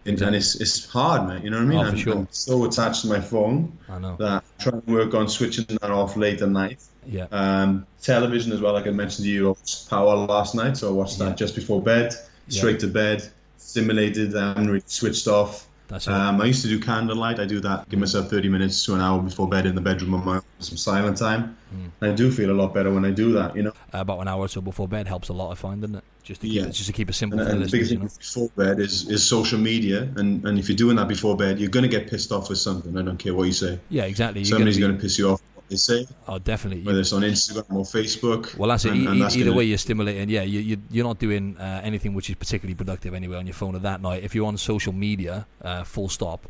And, 0.07 0.23
and 0.23 0.35
it's, 0.35 0.55
it's 0.59 0.89
hard, 0.91 1.29
man. 1.29 1.43
You 1.43 1.51
know 1.51 1.59
what 1.59 1.65
I 1.65 1.67
mean? 1.67 1.79
Oh, 1.81 1.83
I'm, 1.83 1.97
sure. 1.97 2.13
I'm 2.15 2.29
so 2.31 2.65
attached 2.65 3.03
to 3.03 3.09
my 3.09 3.21
phone 3.21 3.77
I 3.91 3.99
know. 3.99 4.17
that 4.19 4.43
I 4.59 4.63
try 4.63 4.73
and 4.73 4.87
work 4.87 5.13
on 5.13 5.29
switching 5.29 5.67
that 5.67 5.91
off 5.91 6.17
late 6.17 6.41
at 6.41 6.49
night. 6.49 6.79
Yeah, 7.07 7.27
Um, 7.31 7.87
television 8.01 8.53
as 8.53 8.61
well, 8.63 8.73
like 8.73 8.87
I 8.87 8.91
mentioned 8.91 9.27
to 9.27 9.31
you, 9.31 9.47
I 9.47 9.49
watched 9.51 9.91
Power 9.91 10.15
last 10.17 10.55
night, 10.55 10.79
so 10.79 10.89
I 10.89 10.93
watched 10.93 11.19
that 11.19 11.29
Yeah. 11.31 11.35
just 11.35 11.55
before 11.55 11.83
bed, 11.83 12.15
Yeah. 12.49 12.59
straight 12.59 12.81
to 12.81 12.87
bed, 12.87 13.23
stimulated, 13.59 14.35
and 14.35 14.67
really 14.71 14.83
switched 14.87 15.29
off. 15.29 15.68
That's 15.89 16.07
it. 16.07 16.13
Um, 16.13 16.41
I 16.41 16.45
used 16.45 16.63
to 16.63 16.69
do 16.69 16.79
candlelight. 16.79 17.41
I 17.41 17.47
do 17.47 17.61
that, 17.61 17.89
give 17.89 17.99
myself 17.99 18.29
30 18.31 18.49
minutes 18.49 18.85
to 18.85 18.95
an 18.95 19.01
hour 19.01 19.21
before 19.21 19.49
bed 19.49 19.67
in 19.67 19.75
the 19.75 19.81
bedroom 19.81 20.15
on 20.15 20.25
my 20.25 20.37
own, 20.37 20.43
some 20.61 20.77
silent 20.77 21.17
time. 21.17 21.57
Mm. 21.75 21.91
I 22.13 22.15
do 22.15 22.31
feel 22.31 22.51
a 22.51 22.57
lot 22.61 22.73
better 22.75 22.93
when 22.93 23.05
I 23.05 23.11
do 23.11 23.33
that, 23.33 23.57
you 23.57 23.63
know. 23.63 23.73
Uh, 23.93 23.99
about 23.99 24.21
an 24.21 24.29
hour 24.29 24.41
or 24.41 24.49
so 24.49 24.61
before 24.61 24.87
bed 24.89 25.07
helps 25.09 25.29
a 25.29 25.33
lot. 25.33 25.51
I 25.51 25.55
find, 25.55 25.81
doesn't 25.81 25.97
it? 25.97 26.05
Just 26.23 26.41
to 26.43 26.47
keep 26.47 26.57
Yeah. 26.57 26.63
it, 26.65 26.73
just 26.73 26.87
to 26.87 26.93
keep 26.93 27.09
it 27.09 27.15
simple 27.15 27.41
And, 27.41 27.49
and 27.49 27.63
the 27.63 27.71
biggest 27.71 27.91
thing 27.91 28.01
You 28.01 28.05
know? 28.05 28.11
before 28.19 28.49
bed 28.57 28.81
is, 28.81 29.09
is 29.09 29.27
social 29.27 29.59
media. 29.59 30.03
And, 30.17 30.45
and 30.47 30.59
if 30.59 30.69
you're 30.69 30.77
doing 30.77 30.97
that 30.97 31.09
before 31.09 31.37
bed, 31.37 31.59
you're 31.59 31.71
going 31.71 31.85
to 31.85 31.89
get 31.89 32.09
pissed 32.09 32.33
off 32.33 32.49
with 32.51 32.59
something. 32.59 32.97
I 32.97 33.03
don't 33.03 33.19
care 33.19 33.35
what 33.35 33.45
you 33.45 33.53
say. 33.53 33.79
Yeah, 33.89 34.05
exactly. 34.05 34.43
You're 34.43 34.47
Somebody's 34.51 34.77
gonna 34.77 34.89
going 34.89 34.99
to 34.99 35.03
piss 35.03 35.19
you 35.19 35.31
off 35.31 35.41
they 35.69 35.77
say, 35.77 36.07
oh, 36.27 36.39
definitely. 36.39 36.83
whether 36.85 37.01
it's 37.01 37.13
on 37.13 37.23
Instagram 37.23 37.65
or 37.75 37.85
Facebook. 37.85 38.57
well, 38.57 38.69
that's 38.71 38.85
it. 38.85 38.93
and- 38.93 39.09
and 39.09 39.21
that's 39.23 39.37
either 39.37 39.53
way, 39.53 39.65
you're 39.65 39.79
stimulating. 39.79 40.29
Yeah, 40.29 40.43
you, 40.43 40.61
you, 40.61 40.77
you're 40.91 41.05
not 41.07 41.19
doing 41.19 41.57
uh, 41.59 41.81
anything 41.85 42.15
which 42.15 42.29
is 42.31 42.37
particularly 42.37 42.75
productive 42.75 43.15
anyway 43.15 43.37
on 43.37 43.47
your 43.47 43.55
phone 43.55 43.75
at 43.75 43.83
that 43.83 44.01
night. 44.01 44.23
If 44.25 44.35
you're 44.35 44.47
on 44.47 44.57
social 44.57 44.93
media, 44.93 45.47
uh, 45.63 45.85
full 45.85 46.09
stop, 46.09 46.47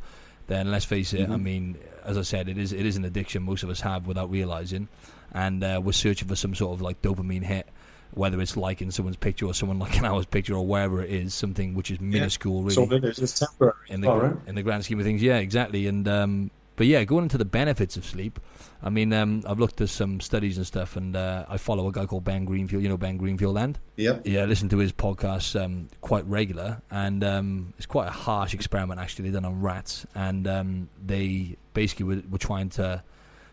then 0.47 0.71
let's 0.71 0.85
face 0.85 1.13
it. 1.13 1.29
I 1.29 1.35
Mhm. 1.35 1.43
mean, 1.43 1.77
as 2.05 2.17
I 2.17 2.23
said, 2.23 2.49
it 2.49 2.57
is 2.59 2.73
it 2.73 2.87
is 2.87 2.97
an 2.97 3.05
addiction 3.05 3.43
most 3.43 3.63
of 3.63 3.71
us 3.71 3.81
have 3.83 4.07
without 4.07 4.31
realizing, 4.31 4.89
and 5.33 5.63
uh, 5.63 5.81
we're 5.85 5.93
searching 5.93 6.27
for 6.29 6.37
some 6.37 6.55
sort 6.55 6.73
of 6.75 6.81
like 6.81 7.03
dopamine 7.03 7.43
hit. 7.45 7.67
Whether 8.13 8.41
it's 8.41 8.57
liking 8.57 8.91
someone's 8.91 9.19
picture 9.19 9.45
or 9.45 9.53
someone 9.53 9.79
liking 9.87 10.07
ours 10.07 10.25
picture 10.25 10.55
or 10.55 10.67
wherever 10.67 11.03
it 11.03 11.11
is, 11.11 11.35
something 11.35 11.75
which 11.75 11.91
is 11.91 12.01
minuscule, 12.01 12.63
really. 12.63 12.75
So. 12.75 12.89
It's 13.23 13.39
temporary. 13.39 13.75
in 13.89 14.01
the 14.01 14.07
gr- 14.09 14.19
right. 14.29 14.37
in 14.47 14.55
the 14.55 14.63
grand 14.63 14.85
scheme 14.87 14.99
of 14.99 15.05
things. 15.05 15.23
Yeah, 15.23 15.37
exactly. 15.37 15.87
And 15.87 16.09
um, 16.09 16.51
but 16.79 16.87
yeah, 16.87 17.05
going 17.05 17.25
into 17.25 17.37
the 17.37 17.45
benefits 17.45 17.97
of 17.97 18.05
sleep. 18.07 18.39
I 18.83 18.89
mean, 18.89 19.13
um, 19.13 19.43
I've 19.47 19.59
looked 19.59 19.81
at 19.81 19.89
some 19.89 20.21
studies 20.21 20.57
and 20.57 20.67
stuff, 20.67 20.97
and 20.97 21.17
uh, 21.17 21.45
I 21.49 21.57
follow 21.59 21.89
a 21.89 21.93
guy 21.93 22.07
called 22.07 22.25
Ben 22.25 22.45
Greenfield. 22.45 22.83
You 22.83 22.89
know 22.89 22.97
Ben 22.97 23.17
Greenfield, 23.19 23.59
and 23.59 23.79
Yep. 23.97 24.23
yeah, 24.27 24.43
I 24.43 24.45
listen 24.45 24.69
to 24.71 24.79
his 24.79 24.93
podcast 24.93 25.61
um, 25.61 25.89
quite 26.01 26.25
regular, 26.27 26.81
and 26.91 27.23
um, 27.25 27.75
it's 27.77 27.87
quite 27.87 28.07
a 28.07 28.13
harsh 28.13 28.55
experiment 28.55 29.01
actually 29.01 29.29
They 29.29 29.35
done 29.35 29.45
on 29.45 29.61
rats, 29.61 30.07
and 30.15 30.47
um, 30.47 30.89
they 31.05 31.57
basically 31.75 32.05
were, 32.07 32.23
were 32.31 32.39
trying 32.39 32.69
to 32.71 33.03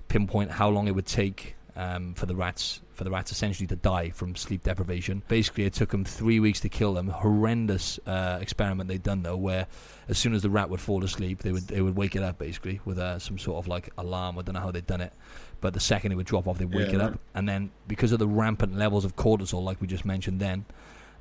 pinpoint 0.08 0.52
how 0.52 0.70
long 0.70 0.88
it 0.88 0.94
would 0.94 1.08
take 1.08 1.56
um, 1.76 2.14
for 2.14 2.26
the 2.26 2.36
rats 2.36 2.82
for 2.94 3.04
the 3.04 3.12
rats 3.12 3.32
essentially 3.32 3.68
to 3.68 3.76
die 3.76 4.10
from 4.10 4.36
sleep 4.36 4.64
deprivation. 4.64 5.22
Basically, 5.28 5.66
it 5.66 5.74
took 5.74 5.90
them 5.90 6.06
three 6.06 6.40
weeks 6.40 6.62
to 6.62 6.70
kill 6.70 6.94
them. 6.94 7.10
Horrendous 7.10 8.00
uh, 8.08 8.40
experiment 8.42 8.88
they'd 8.88 9.04
done 9.04 9.24
though, 9.24 9.36
where 9.36 9.68
as 10.08 10.18
soon 10.18 10.34
as 10.34 10.42
the 10.42 10.50
rat 10.50 10.70
would 10.70 10.80
fall 10.80 11.04
asleep, 11.04 11.40
they 11.40 11.52
would 11.52 11.68
they 11.68 11.82
would 11.82 11.96
wake 11.96 12.16
it 12.16 12.24
up 12.24 12.38
basically 12.40 12.80
with 12.86 12.98
uh, 12.98 13.20
some 13.20 13.38
sort 13.38 13.58
of 13.58 13.68
like 13.68 13.90
alarm. 13.98 14.40
I 14.40 14.42
don't 14.44 14.56
know 14.56 14.62
how 14.62 14.72
they'd 14.72 14.88
done 14.88 15.02
it, 15.02 15.14
but 15.62 15.74
the 15.74 15.80
second 15.80 16.14
it 16.14 16.16
would 16.16 16.26
drop 16.26 16.48
off, 16.48 16.58
they'd 16.58 16.74
wake 16.74 16.90
Yeah, 16.90 16.96
it 16.96 17.02
up, 17.02 17.20
and 17.34 17.48
then 17.48 17.72
because 17.88 18.12
of 18.12 18.20
the 18.20 18.28
rampant 18.28 18.78
levels 18.78 19.04
of 19.04 19.16
cortisol, 19.16 19.64
like 19.64 19.82
we 19.82 19.88
just 19.88 20.06
mentioned, 20.06 20.40
then. 20.40 20.66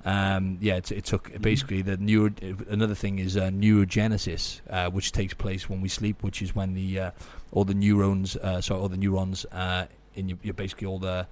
Um, 0.06 0.58
yeah, 0.61 0.76
it, 0.76 0.92
it 0.92 1.04
took 1.06 1.40
basically 1.40 1.80
the 1.80 1.96
neuro. 1.96 2.30
Another 2.68 2.94
thing 2.94 3.18
is 3.18 3.38
uh, 3.38 3.44
neurogenesis, 3.44 4.61
uh, 4.68 4.90
which 4.90 5.12
takes 5.12 5.32
place 5.32 5.66
when 5.70 5.80
we 5.80 5.88
sleep, 5.88 6.23
which 6.23 6.42
is 6.42 6.54
when 6.54 6.75
the 6.75 7.00
uh, 7.00 7.11
all 7.52 7.64
the 7.64 7.73
neurons, 7.73 8.37
uh, 8.37 8.61
sorry, 8.61 8.82
all 8.82 8.90
the 8.90 8.99
neurons 8.99 9.46
uh, 9.50 9.87
in 10.14 10.28
your, 10.28 10.38
your 10.42 10.54
basically 10.54 10.87
all 10.87 10.99
the 10.99 11.26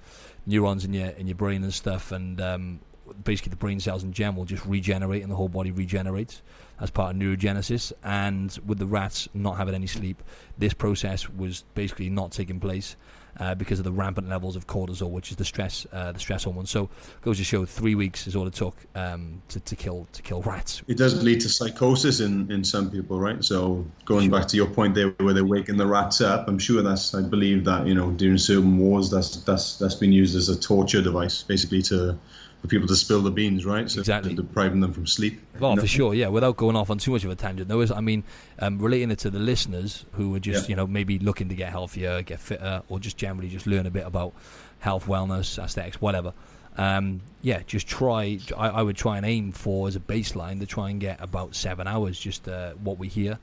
neurons 0.47 0.85
in 0.85 0.93
your 0.93 1.09
in 1.09 1.27
your 1.27 1.37
brain 1.37 1.63
and 1.63 1.73
stuff, 1.73 2.13
and 2.13 2.41
um, 2.41 2.81
basically 3.25 3.51
the 3.51 3.57
brain 3.57 3.81
cells 3.81 4.03
in 4.05 4.13
general 4.13 4.45
just 4.45 4.65
regenerate 4.67 5.23
and 5.23 5.31
the 5.31 5.37
whole 5.37 5.49
body 5.49 5.71
regenerates 5.71 6.43
as 6.81 6.91
part 6.91 7.15
of 7.15 7.21
neurogenesis. 7.21 7.93
And 8.03 8.57
with 8.67 8.79
the 8.79 8.87
rats 8.87 9.29
not 9.35 9.57
having 9.57 9.75
any 9.75 9.87
sleep, 9.87 10.23
this 10.59 10.75
process 10.75 11.29
was 11.29 11.65
basically 11.75 12.11
not 12.11 12.33
taking 12.33 12.61
place. 12.61 12.97
Uh, 13.39 13.55
because 13.55 13.79
of 13.79 13.85
the 13.85 13.93
rampant 13.93 14.29
levels 14.29 14.57
of 14.57 14.67
cortisol, 14.67 15.11
which 15.11 15.31
is 15.31 15.37
the 15.39 15.45
stress, 15.45 15.87
uh, 15.91 16.13
the 16.13 16.19
stress 16.19 16.45
hormone. 16.45 16.67
So, 16.67 16.91
goes 17.23 17.39
to 17.39 17.45
show, 17.45 17.65
three 17.65 17.95
weeks 17.95 18.27
is 18.27 18.37
all 18.37 18.47
it 18.47 18.53
took 18.53 18.77
um, 18.95 19.41
to, 19.49 19.59
to 19.61 19.75
kill 19.75 20.07
to 20.13 20.23
kill 20.23 20.43
rats. 20.43 20.83
It 20.87 20.99
does 20.99 21.23
lead 21.23 21.41
to 21.41 21.49
psychosis 21.49 22.21
in, 22.21 22.53
in 22.53 22.63
some 22.63 22.91
people, 22.91 23.19
right? 23.19 23.43
So 23.43 23.87
going 24.05 24.31
back 24.31 24.49
to 24.49 24.57
your 24.57 24.67
point 24.67 24.95
there, 24.95 25.09
where 25.19 25.33
they're 25.33 25.45
waking 25.45 25.79
the 25.79 25.87
rats 25.87 26.21
up, 26.21 26.47
I'm 26.47 26.59
sure 26.59 26.83
that's 26.83 27.15
I 27.15 27.23
believe 27.23 27.65
that 27.65 27.87
you 27.87 27.95
know 27.95 28.11
during 28.11 28.39
certain 28.39 28.79
wars, 28.79 29.11
that's 29.11 29.37
that's 29.45 29.79
that's 29.79 29.95
been 29.95 30.13
used 30.13 30.37
as 30.37 30.49
a 30.49 30.59
torture 30.59 31.03
device, 31.03 31.43
basically 31.43 31.83
to 31.83 32.19
for 32.63 32.69
people 32.69 32.87
to 32.89 32.95
spill 32.97 33.21
the 33.21 33.31
beans, 33.31 33.67
right? 33.67 33.91
So 33.91 34.01
Exactly. 34.01 34.35
depriving 34.35 34.81
them 34.81 34.93
from 34.93 35.07
sleep. 35.07 35.41
Know? 35.61 35.77
for 35.77 35.87
sure, 35.87 36.15
yeah. 36.15 36.29
Without 36.29 36.57
going 36.57 36.77
off 36.77 36.91
on 36.91 36.99
too 36.99 37.11
much 37.11 37.25
of 37.25 37.31
a 37.31 37.35
tangent, 37.35 37.69
though, 37.69 37.81
is 37.81 37.91
I 37.91 38.01
mean, 38.01 38.23
um, 38.61 38.79
relating 38.79 39.11
it 39.11 39.19
to 39.21 39.31
the 39.31 39.41
listeners 39.41 40.05
who 40.13 40.35
are 40.35 40.41
just 40.41 40.69
Yeah. 40.69 40.73
you 40.73 40.77
know 40.77 40.87
maybe 40.87 41.19
looking 41.19 41.49
to 41.49 41.55
get 41.55 41.71
healthier, 41.71 42.23
get 42.23 42.39
fitter, 42.41 42.83
or 42.89 42.99
just 43.01 43.17
generally 43.17 43.49
just 43.49 43.67
learn 43.67 43.85
a 43.87 43.91
bit 43.91 44.07
about 44.07 44.33
health, 44.79 45.07
wellness, 45.07 45.63
aesthetics, 45.63 46.01
whatever. 46.01 46.33
Um, 46.79 47.21
yeah, 47.43 47.61
just 47.67 47.87
try. 47.87 48.39
I, 48.57 48.69
I 48.69 48.83
would 48.83 48.97
try 48.97 49.17
and 49.19 49.27
aim 49.27 49.53
for 49.53 49.89
as 49.89 49.97
a 49.97 50.01
baseline 50.01 50.61
to 50.61 50.67
try 50.67 50.89
and 50.89 50.99
get 51.01 51.21
about 51.21 51.55
seven 51.55 51.87
hours. 51.87 52.19
Just 52.19 52.49
uh, 52.49 52.73
what 52.75 52.97
we 52.99 53.09
hear. 53.09 53.39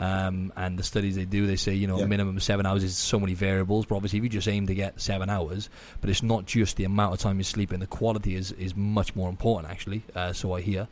Um, 0.00 0.50
and 0.56 0.78
the 0.78 0.82
studies 0.82 1.14
they 1.14 1.26
do, 1.26 1.46
they 1.46 1.56
say 1.56 1.74
you 1.74 1.86
know 1.86 1.98
Yeah. 1.98 2.04
a 2.04 2.08
minimum 2.08 2.36
of 2.38 2.42
seven 2.42 2.64
hours 2.64 2.82
is 2.82 2.96
so 2.96 3.20
many 3.20 3.34
variables. 3.34 3.84
But 3.84 3.96
obviously, 3.96 4.18
if 4.18 4.22
you 4.24 4.30
just 4.30 4.48
aim 4.48 4.66
to 4.66 4.74
get 4.74 4.98
seven 5.00 5.28
hours, 5.28 5.68
but 6.00 6.08
it's 6.08 6.22
not 6.22 6.46
just 6.46 6.76
the 6.78 6.84
amount 6.84 7.12
of 7.14 7.20
time 7.20 7.36
you 7.36 7.44
sleep 7.44 7.72
in. 7.72 7.80
The 7.80 7.86
quality 7.86 8.34
is 8.34 8.50
is 8.52 8.74
much 8.74 9.14
more 9.14 9.28
important 9.28 9.70
actually. 9.70 10.02
Uh, 10.16 10.32
so 10.32 10.54
I 10.54 10.62
hear. 10.62 10.88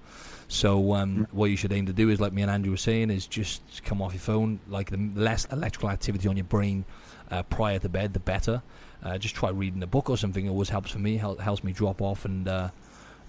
So 0.47 0.95
um, 0.95 1.27
what 1.33 1.47
you 1.51 1.57
should 1.57 1.73
aim 1.73 1.87
to 1.87 1.93
do 1.93 2.09
is, 2.11 2.21
like 2.21 2.33
me 2.33 2.43
and 2.43 2.51
Andrew 2.51 2.71
were 2.71 2.77
saying, 2.79 3.11
is 3.11 3.27
just 3.27 3.83
come 3.85 4.01
off 4.03 4.13
your 4.13 4.21
phone. 4.21 4.61
Like 4.69 4.91
the 4.91 5.11
less 5.15 5.47
electrical 5.47 5.91
activity 5.91 6.29
on 6.29 6.37
your 6.37 6.45
brain 6.45 6.85
uh, 7.31 7.43
prior 7.45 7.79
to 7.79 7.89
bed, 7.89 8.13
the 8.13 8.21
better. 8.21 8.63
Uh, 9.03 9.17
just 9.17 9.35
try 9.35 9.49
reading 9.51 9.83
a 9.83 9.87
book 9.87 10.11
or 10.11 10.17
something. 10.19 10.45
It 10.47 10.51
always 10.51 10.69
helps 10.71 10.91
for 10.91 10.99
me. 10.99 11.17
Hel- 11.17 11.37
helps 11.37 11.63
me 11.65 11.73
drop 11.73 12.03
off 12.03 12.25
and 12.25 12.47
uh, 12.49 12.69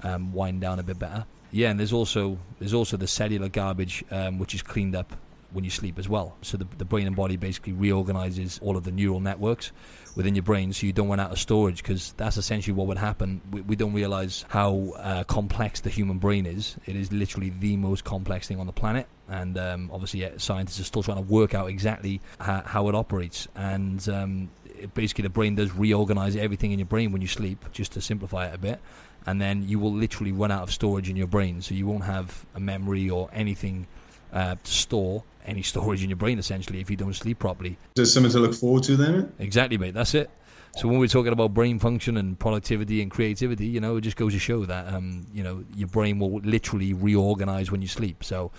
um, 0.03 0.33
wind 0.33 0.59
down 0.61 0.79
a 0.79 0.83
bit 0.83 0.97
better. 0.99 1.25
Yeah, 1.51 1.69
and 1.71 1.79
there's 1.79 1.93
also 1.93 2.37
there's 2.59 2.73
also 2.73 2.97
the 2.97 3.07
cellular 3.07 3.47
garbage 3.49 4.03
um, 4.11 4.39
which 4.39 4.53
is 4.53 4.61
cleaned 4.61 4.95
up 4.95 5.15
when 5.51 5.63
you 5.63 5.69
sleep 5.69 5.97
as 5.97 6.07
well. 6.07 6.35
So 6.41 6.57
the, 6.57 6.67
the 6.77 6.85
brain 6.85 7.07
and 7.07 7.15
body 7.15 7.35
basically 7.35 7.73
reorganizes 7.73 8.59
all 8.61 8.77
of 8.77 8.83
the 8.83 8.91
neural 8.91 9.19
networks 9.19 9.71
within 10.15 10.35
your 10.35 10.43
brain 10.43 10.73
so 10.73 10.85
you 10.85 10.93
don't 10.93 11.07
run 11.07 11.19
out 11.19 11.31
of 11.31 11.39
storage 11.39 11.81
because 11.81 12.13
that's 12.17 12.37
essentially 12.37 12.73
what 12.73 12.87
would 12.87 12.97
happen. 12.97 13.41
We, 13.51 13.61
we 13.61 13.75
don't 13.75 13.93
realize 13.93 14.45
how 14.49 14.93
uh, 14.97 15.23
complex 15.23 15.81
the 15.81 15.89
human 15.89 16.17
brain 16.17 16.45
is. 16.45 16.75
It 16.85 16.95
is 16.95 17.11
literally 17.11 17.51
the 17.51 17.77
most 17.77 18.03
complex 18.03 18.47
thing 18.47 18.59
on 18.59 18.67
the 18.67 18.73
planet. 18.73 19.07
And 19.27 19.57
um, 19.57 19.89
obviously, 19.93 20.21
yeah, 20.21 20.31
scientists 20.37 20.79
are 20.79 20.83
still 20.83 21.03
trying 21.03 21.17
to 21.17 21.23
work 21.31 21.53
out 21.53 21.69
exactly 21.69 22.19
how, 22.39 22.61
how 22.65 22.89
it 22.89 22.95
operates. 22.95 23.47
And 23.55 24.07
um, 24.09 24.49
it, 24.65 24.93
basically, 24.93 25.23
the 25.23 25.29
brain 25.29 25.55
does 25.55 25.73
reorganize 25.73 26.35
everything 26.35 26.71
in 26.71 26.79
your 26.79 26.87
brain 26.87 27.11
when 27.11 27.21
you 27.21 27.27
sleep, 27.27 27.63
just 27.71 27.91
to 27.93 28.01
simplify 28.01 28.47
it 28.47 28.55
a 28.55 28.57
bit. 28.57 28.79
And 29.25 29.39
then 29.39 29.67
you 29.67 29.77
will 29.77 29.93
literally 29.93 30.31
run 30.31 30.49
out 30.49 30.63
of 30.63 30.71
storage 30.71 31.09
in 31.09 31.15
your 31.15 31.27
brain. 31.27 31.61
So 31.61 31.75
you 31.75 31.85
won't 31.85 32.05
have 32.05 32.45
a 32.55 32.59
memory 32.59 33.09
or 33.09 33.29
anything 33.31 33.87
uh, 34.33 34.55
to 34.63 34.71
store 34.71 35.23
any 35.45 35.61
storage 35.63 36.03
in 36.03 36.09
your 36.09 36.17
brain 36.17 36.37
essentially 36.37 36.79
if 36.79 36.89
you 36.89 36.95
don't 36.95 37.13
sleep 37.13 37.39
properly. 37.39 37.77
There's 37.95 38.13
something 38.13 38.31
to 38.31 38.39
look 38.39 38.53
forward 38.53 38.83
to 38.83 38.95
then. 38.95 39.33
Exactly, 39.39 39.77
mate. 39.77 39.93
That's 39.93 40.13
it. 40.13 40.29
So 40.77 40.87
when 40.87 40.99
we're 40.99 41.07
talking 41.07 41.33
about 41.33 41.53
brain 41.53 41.79
function 41.79 42.15
and 42.15 42.37
productivity 42.37 43.01
and 43.01 43.09
creativity, 43.09 43.65
you 43.65 43.79
know, 43.79 43.97
it 43.97 44.01
just 44.01 44.17
goes 44.17 44.33
to 44.33 44.39
show 44.39 44.65
that 44.65 44.93
um, 44.93 45.25
you 45.33 45.43
know 45.43 45.63
your 45.75 45.87
brain 45.87 46.19
will 46.19 46.39
literally 46.39 46.93
reorganize 46.93 47.71
when 47.71 47.81
you 47.81 47.87
sleep. 47.87 48.23
So 48.23 48.51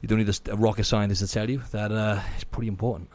you 0.00 0.08
don't 0.08 0.18
need 0.18 0.38
a, 0.48 0.56
rocket 0.56 0.84
scientist 0.84 1.20
to 1.22 1.32
tell 1.32 1.48
you 1.48 1.62
that 1.70 1.92
uh, 1.92 2.20
it's 2.34 2.44
pretty 2.44 2.68
important. 2.68 3.10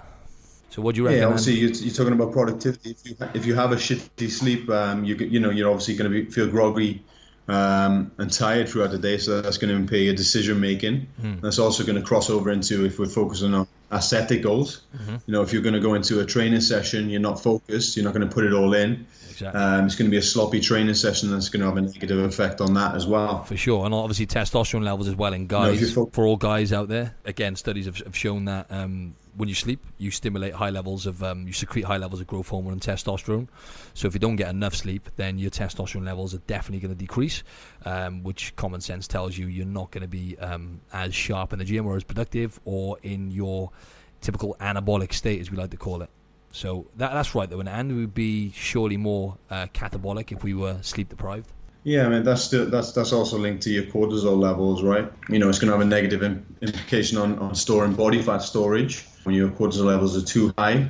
So 0.70 0.82
what 0.82 0.96
do 0.96 1.02
you 1.02 1.08
reckon? 1.08 1.20
Yeah, 1.20 1.26
obviously 1.26 1.56
you're, 1.56 1.72
you're 1.72 1.94
talking 1.94 2.14
about 2.14 2.32
productivity. 2.32 2.92
If 2.92 3.06
you 3.06 3.16
if 3.34 3.46
you 3.46 3.56
have 3.56 3.74
a 3.74 3.76
shitty 3.76 4.30
sleep, 4.30 4.70
um, 4.70 5.04
you 5.04 5.16
you 5.16 5.40
know 5.40 5.50
you're 5.50 5.70
obviously 5.70 5.96
going 5.96 6.12
to 6.12 6.24
be 6.24 6.32
feel 6.32 6.48
groggy 6.48 7.04
um, 7.52 8.12
and 8.18 8.32
tired 8.32 8.70
throughout 8.70 8.92
the 8.92 8.98
day, 8.98 9.18
so 9.18 9.42
that's 9.42 9.58
going 9.58 9.70
to 9.70 9.76
impair 9.76 10.00
your 10.00 10.16
decision 10.16 10.60
making. 10.60 11.08
Hmm. 11.20 11.40
That's 11.42 11.60
also 11.60 11.84
going 11.84 11.98
to 11.98 12.02
cross 12.02 12.30
over 12.30 12.50
into 12.50 12.86
if 12.86 12.98
we're 12.98 13.08
focusing 13.08 13.54
on 13.54 13.68
aesthetic 13.92 14.42
goals. 14.42 14.82
Mm-hmm. 14.96 15.16
You 15.26 15.34
know, 15.34 15.42
if 15.42 15.52
you're 15.52 15.62
going 15.62 15.74
to 15.74 15.82
go 15.82 15.94
into 15.96 16.22
a 16.22 16.26
training 16.26 16.62
session, 16.62 17.10
you're 17.10 17.20
not 17.20 17.44
focused. 17.44 17.98
You're 17.98 18.06
not 18.06 18.14
going 18.14 18.28
to 18.28 18.34
put 18.34 18.46
it 18.46 18.54
all 18.54 18.74
in. 18.74 19.06
Exactly. 19.30 19.60
Um, 19.60 19.86
it's 19.86 19.96
going 19.96 20.10
to 20.10 20.12
be 20.12 20.18
a 20.18 20.22
sloppy 20.22 20.62
training 20.62 20.94
session 20.94 21.32
that's 21.32 21.50
going 21.50 21.62
to 21.62 21.68
have 21.68 21.78
a 21.78 21.82
negative 21.82 22.20
effect 22.20 22.62
on 22.62 22.74
that 22.76 22.96
as 22.96 23.06
well. 23.06 23.44
For 23.44 23.58
sure, 23.58 23.86
and 23.86 23.94
obviously 23.94 24.28
testosterone 24.28 24.84
levels 24.84 25.08
as 25.08 25.16
well 25.16 25.34
in 25.34 25.48
guys. 25.48 25.82
you 25.82 26.10
for 26.12 26.26
all 26.26 26.38
guys 26.38 26.72
out 26.72 26.88
there, 26.88 27.16
again, 27.26 27.56
studies 27.56 27.86
have, 27.86 27.98
have 27.98 28.16
shown 28.16 28.46
that 28.46 28.68
um, 28.70 29.16
when 29.36 29.50
you 29.50 29.56
sleep, 29.56 29.86
you 29.98 30.12
stimulate 30.12 30.54
high 30.54 30.70
levels 30.70 31.06
of, 31.06 31.24
um, 31.24 31.48
you 31.48 31.54
secrete 31.54 31.86
high 31.86 31.98
levels 31.98 32.22
of 32.22 32.28
growth 32.28 32.50
hormone 32.50 32.74
and 32.74 32.82
testosterone. 32.82 33.48
So 33.94 34.08
if 34.08 34.14
you 34.14 34.20
don't 34.20 34.36
get 34.36 34.50
enough 34.50 34.76
sleep, 34.76 35.10
then 35.16 35.38
your 35.38 35.52
testosterone 35.52 36.06
levels 36.06 36.34
are 36.34 36.42
definitely 36.48 36.80
going 36.80 36.94
to 36.94 37.00
decrease, 37.00 37.44
um, 37.86 38.24
which 38.24 38.56
common 38.56 38.82
sense 38.82 39.08
tells 39.08 39.38
you 39.38 39.48
you're 39.48 39.66
not 39.66 39.92
going 39.92 40.02
to 40.02 40.08
be 40.08 40.38
um, 40.40 40.82
as 40.92 41.16
sharp 41.16 41.54
in 41.54 41.60
the 41.60 41.66
gym 41.66 41.86
or 41.86 41.96
as 41.96 42.04
productive 42.04 42.60
or 42.66 42.98
in 43.04 43.32
your 43.32 43.72
typical 44.20 44.56
anabolic 44.60 45.14
state, 45.14 45.40
as 45.42 45.50
we 45.50 45.58
like 45.58 45.72
to 45.72 45.78
call 45.78 46.02
it. 46.02 46.10
So 46.52 46.88
that, 46.98 47.14
that's 47.14 47.34
right, 47.34 47.50
though, 47.50 47.62
and 47.62 47.70
and 47.70 47.96
we 47.96 48.02
would 48.02 48.14
be 48.14 48.52
surely 48.52 48.98
more 48.98 49.38
uh, 49.50 49.68
catabolic 49.74 50.32
if 50.32 50.44
we 50.44 50.54
were 50.54 50.78
sleep 50.82 51.10
deprived. 51.10 51.50
Yeah, 51.84 52.06
I 52.06 52.10
mean 52.10 52.24
that's 52.24 52.44
still, 52.44 52.70
that's 52.70 52.92
that's 52.92 53.14
also 53.14 53.40
linked 53.40 53.64
to 53.64 53.72
your 53.72 53.86
cortisol 53.86 54.38
levels, 54.38 54.84
right? 54.84 55.12
You 55.30 55.40
know, 55.40 55.50
it's 55.50 55.58
going 55.58 55.72
to 55.72 55.78
have 55.78 55.82
a 55.82 55.90
negative 55.90 56.22
implication 56.22 57.18
on, 57.18 57.40
on 57.40 57.56
storing 57.56 57.94
body 57.94 58.22
fat 58.22 58.40
storage 58.40 59.08
when 59.24 59.36
your 59.36 59.50
cortisol 59.50 59.86
levels 59.86 60.18
are 60.18 60.26
too 60.26 60.54
high, 60.58 60.88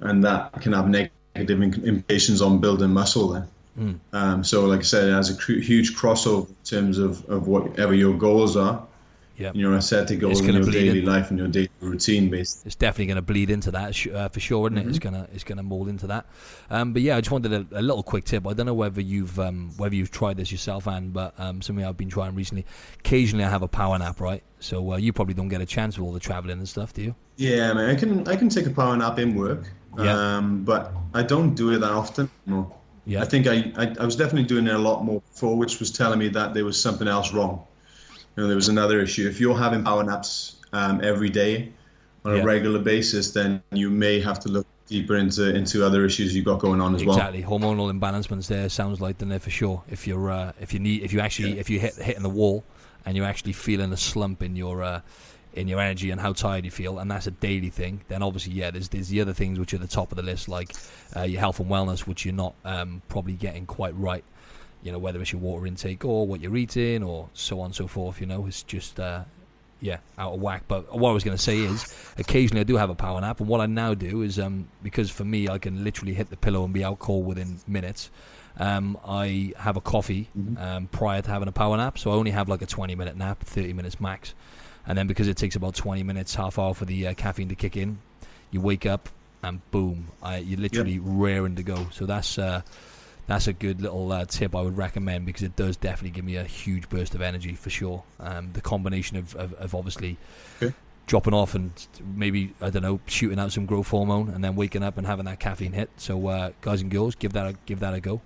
and 0.00 0.24
that 0.24 0.52
can 0.60 0.72
have 0.72 0.88
negative 0.88 1.62
implications 1.62 2.42
on 2.42 2.58
building 2.58 2.90
muscle. 2.90 3.28
Then, 3.28 3.48
Mm. 3.78 3.94
um, 4.12 4.44
so 4.44 4.66
like 4.66 4.80
I 4.80 4.82
said, 4.82 5.08
it 5.08 5.12
has 5.12 5.30
a 5.30 5.52
huge 5.52 5.94
crossover 5.94 6.48
in 6.48 6.54
terms 6.64 6.98
of, 6.98 7.24
of 7.28 7.46
whatever 7.46 7.94
your 7.94 8.16
goals 8.18 8.56
are, 8.56 8.82
Yeah. 9.38 9.52
your 9.54 9.76
aesthetic 9.76 10.18
goals 10.18 10.40
in 10.40 10.52
your 10.52 10.64
daily 10.64 10.98
in. 10.98 11.04
life 11.04 11.30
and 11.30 11.38
your 11.38 11.46
daily 11.48 11.70
routine, 11.80 12.28
basically. 12.28 12.66
it's 12.66 12.74
definitely 12.74 13.06
going 13.06 13.16
to 13.16 13.22
bleed 13.22 13.50
into 13.50 13.70
that 13.70 14.06
uh, 14.08 14.28
for 14.28 14.40
sure, 14.40 14.66
isn't 14.66 14.78
it? 14.78 14.80
Mm-hmm. 14.80 14.90
It's 14.90 14.98
gonna 14.98 15.28
it's 15.32 15.44
gonna 15.44 15.62
mold 15.62 15.88
into 15.88 16.08
that. 16.08 16.26
Um, 16.70 16.92
but 16.92 17.02
yeah, 17.02 17.16
I 17.16 17.20
just 17.20 17.30
wanted 17.30 17.52
a, 17.52 17.78
a 17.78 17.82
little 17.82 18.02
quick 18.02 18.24
tip. 18.24 18.46
I 18.46 18.52
don't 18.52 18.66
know 18.66 18.74
whether 18.74 19.00
you've 19.00 19.38
um, 19.38 19.70
whether 19.76 19.94
you've 19.94 20.10
tried 20.10 20.38
this 20.38 20.50
yourself, 20.50 20.88
Anne, 20.88 21.10
but 21.10 21.34
um, 21.38 21.62
something 21.62 21.84
I've 21.84 21.96
been 21.96 22.10
trying 22.10 22.34
recently. 22.34 22.66
Occasionally, 22.98 23.44
I 23.44 23.50
have 23.50 23.62
a 23.62 23.68
power 23.68 23.96
nap, 23.98 24.20
right? 24.20 24.42
So 24.58 24.92
uh, 24.92 24.96
you 24.96 25.12
probably 25.12 25.34
don't 25.34 25.48
get 25.48 25.60
a 25.60 25.66
chance 25.66 25.96
with 25.96 26.06
all 26.06 26.12
the 26.12 26.20
traveling 26.20 26.58
and 26.58 26.68
stuff, 26.68 26.92
do 26.92 27.02
you? 27.02 27.14
Yeah, 27.36 27.72
man, 27.74 27.90
I 27.90 27.94
can 27.94 28.26
I 28.26 28.34
can 28.34 28.48
take 28.48 28.66
a 28.66 28.70
power 28.70 28.96
nap 28.96 29.20
in 29.20 29.36
work, 29.36 29.70
Yeah. 29.96 30.36
um, 30.36 30.64
but 30.64 30.92
I 31.14 31.22
don't 31.22 31.54
do 31.54 31.70
it 31.72 31.78
that 31.78 31.92
often. 31.92 32.28
No. 32.46 32.74
Yeah. 33.06 33.22
I 33.22 33.24
think 33.24 33.46
I, 33.46 33.72
I, 33.76 33.94
I 34.00 34.04
was 34.04 34.16
definitely 34.16 34.42
doing 34.48 34.66
it 34.66 34.74
a 34.74 34.78
lot 34.78 35.02
more 35.04 35.22
before, 35.22 35.56
which 35.56 35.78
was 35.78 35.90
telling 35.90 36.18
me 36.18 36.28
that 36.30 36.52
there 36.52 36.64
was 36.64 36.78
something 36.78 37.08
else 37.08 37.32
wrong. 37.32 37.64
You 38.38 38.44
know, 38.44 38.48
there 38.50 38.54
was 38.56 38.68
another 38.68 39.00
issue. 39.00 39.26
If 39.26 39.40
you're 39.40 39.56
having 39.58 39.82
power 39.82 40.04
naps 40.04 40.54
um, 40.72 41.00
every 41.02 41.28
day 41.28 41.72
on 42.24 42.36
Yeah. 42.36 42.42
a 42.42 42.44
regular 42.44 42.78
basis, 42.78 43.32
then 43.32 43.60
you 43.72 43.90
may 43.90 44.20
have 44.20 44.38
to 44.40 44.48
look 44.48 44.64
deeper 44.86 45.16
into 45.16 45.52
into 45.52 45.84
other 45.84 46.04
issues 46.04 46.36
you've 46.36 46.44
got 46.44 46.60
going 46.60 46.80
on 46.80 46.94
as 46.94 47.04
well. 47.04 47.16
Exactly, 47.16 47.42
hormonal 47.42 47.90
imbalancements 47.92 48.46
there 48.46 48.68
sounds 48.68 49.00
like 49.00 49.18
them 49.18 49.30
there 49.30 49.40
for 49.40 49.50
sure. 49.50 49.82
If 49.90 50.06
you're 50.06 50.30
uh, 50.30 50.52
if 50.60 50.72
you 50.72 50.78
need 50.78 51.02
if 51.02 51.12
you 51.12 51.18
actually 51.18 51.54
Yeah. 51.54 51.60
if 51.62 51.68
you 51.68 51.80
hit 51.80 51.96
hitting 51.96 52.22
the 52.22 52.28
wall 52.28 52.62
and 53.04 53.16
you're 53.16 53.26
actually 53.26 53.54
feeling 53.54 53.92
a 53.92 53.96
slump 53.96 54.40
in 54.40 54.54
your 54.54 54.84
uh, 54.84 55.00
in 55.54 55.66
your 55.66 55.80
energy 55.80 56.12
and 56.12 56.20
how 56.20 56.32
tired 56.32 56.64
you 56.64 56.70
feel, 56.70 57.00
and 57.00 57.10
that's 57.10 57.26
a 57.26 57.32
daily 57.32 57.70
thing, 57.70 58.02
then 58.06 58.22
obviously 58.22 58.52
yeah, 58.52 58.70
there's 58.70 58.88
there's 58.90 59.08
the 59.08 59.20
other 59.20 59.32
things 59.32 59.58
which 59.58 59.74
are 59.74 59.78
the 59.78 59.88
top 59.88 60.12
of 60.12 60.16
the 60.16 60.22
list 60.22 60.48
like 60.48 60.76
uh, 61.16 61.22
your 61.22 61.40
health 61.40 61.58
and 61.58 61.68
wellness, 61.68 62.06
which 62.06 62.24
you're 62.24 62.32
not 62.32 62.54
um, 62.64 63.02
probably 63.08 63.32
getting 63.32 63.66
quite 63.66 63.96
right. 63.96 64.22
You 64.82 64.92
know 64.92 64.98
whether 64.98 65.20
it's 65.20 65.32
your 65.32 65.40
water 65.40 65.66
intake 65.66 66.04
or 66.04 66.26
what 66.26 66.40
you're 66.40 66.56
eating 66.56 67.02
or 67.02 67.28
so 67.34 67.60
on 67.60 67.66
and 67.66 67.74
so 67.74 67.86
forth. 67.86 68.20
You 68.20 68.26
know 68.26 68.46
it's 68.46 68.62
just 68.62 68.98
uh, 69.00 69.24
yeah, 69.80 69.98
out 70.18 70.34
of 70.34 70.40
whack. 70.40 70.64
But 70.68 70.96
what 70.96 71.10
I 71.10 71.12
was 71.12 71.24
going 71.24 71.36
to 71.36 71.42
say 71.42 71.58
is, 71.58 71.94
occasionally 72.18 72.60
I 72.60 72.64
do 72.64 72.76
have 72.76 72.90
a 72.90 72.94
power 72.94 73.20
nap, 73.20 73.40
and 73.40 73.48
what 73.48 73.60
I 73.60 73.66
now 73.66 73.94
do 73.94 74.22
is, 74.22 74.38
um, 74.38 74.68
because 74.82 75.10
for 75.10 75.24
me, 75.24 75.48
I 75.48 75.58
can 75.58 75.84
literally 75.84 76.14
hit 76.14 76.30
the 76.30 76.36
pillow 76.36 76.64
and 76.64 76.74
be 76.74 76.82
out 76.84 76.98
cold 76.98 77.26
within 77.26 77.60
minutes. 77.66 78.10
Um, 78.58 78.98
I 79.06 79.52
have 79.56 79.76
a 79.76 79.80
coffee 79.80 80.28
Mhm. 80.36 80.60
um, 80.60 80.86
prior 80.88 81.22
to 81.22 81.30
having 81.30 81.46
a 81.46 81.52
power 81.52 81.76
nap, 81.76 81.96
so 81.96 82.10
I 82.10 82.14
only 82.14 82.32
have 82.32 82.48
like 82.48 82.60
a 82.60 82.66
20 82.66 82.96
minute 82.96 83.16
nap, 83.16 83.40
30 83.44 83.72
minutes 83.72 84.00
max, 84.00 84.34
and 84.84 84.98
then 84.98 85.06
because 85.06 85.28
it 85.28 85.36
takes 85.36 85.54
about 85.54 85.76
20 85.76 86.02
minutes, 86.02 86.34
half 86.34 86.58
hour 86.58 86.74
for 86.74 86.84
the 86.84 87.06
uh, 87.06 87.14
caffeine 87.14 87.48
to 87.50 87.54
kick 87.54 87.76
in, 87.76 87.98
you 88.50 88.60
wake 88.60 88.84
up 88.84 89.10
and 89.44 89.60
boom, 89.70 90.08
I, 90.20 90.38
you're 90.38 90.58
literally 90.58 90.98
raring 90.98 91.54
to 91.54 91.62
go. 91.62 91.86
So 91.92 92.04
that's 92.04 92.36
uh, 92.36 92.62
that's 93.28 93.46
a 93.46 93.52
good 93.52 93.80
little 93.80 94.10
uh, 94.10 94.24
tip 94.24 94.56
I 94.56 94.62
would 94.62 94.76
recommend 94.76 95.24
because 95.26 95.42
it 95.44 95.54
does 95.54 95.76
definitely 95.76 96.10
give 96.10 96.24
me 96.24 96.34
a 96.36 96.42
huge 96.44 96.88
burst 96.88 97.14
of 97.14 97.22
energy 97.22 97.54
for 97.54 97.70
sure. 97.70 98.02
Um, 98.18 98.50
the 98.54 98.60
combination 98.60 99.16
of, 99.16 99.36
of, 99.36 99.52
of 99.54 99.74
obviously 99.76 100.16
Okay. 100.60 100.74
dropping 101.06 101.34
off 101.34 101.54
and 101.54 101.70
maybe 102.16 102.52
I 102.60 102.70
don't 102.70 102.82
know 102.82 102.98
shooting 103.06 103.38
out 103.38 103.52
some 103.52 103.64
growth 103.66 103.88
hormone 103.90 104.30
and 104.30 104.42
then 104.42 104.56
waking 104.56 104.82
up 104.82 104.98
and 104.98 105.06
having 105.06 105.26
that 105.26 105.38
caffeine 105.38 105.72
hit. 105.74 105.90
So 105.98 106.26
uh, 106.26 106.50
guys 106.62 106.82
and 106.82 106.90
girls, 106.90 107.14
give 107.14 107.32
that 107.34 107.46
a, 107.46 107.54
give 107.66 107.78
that 107.80 107.94
a 107.94 108.00
go. 108.00 108.20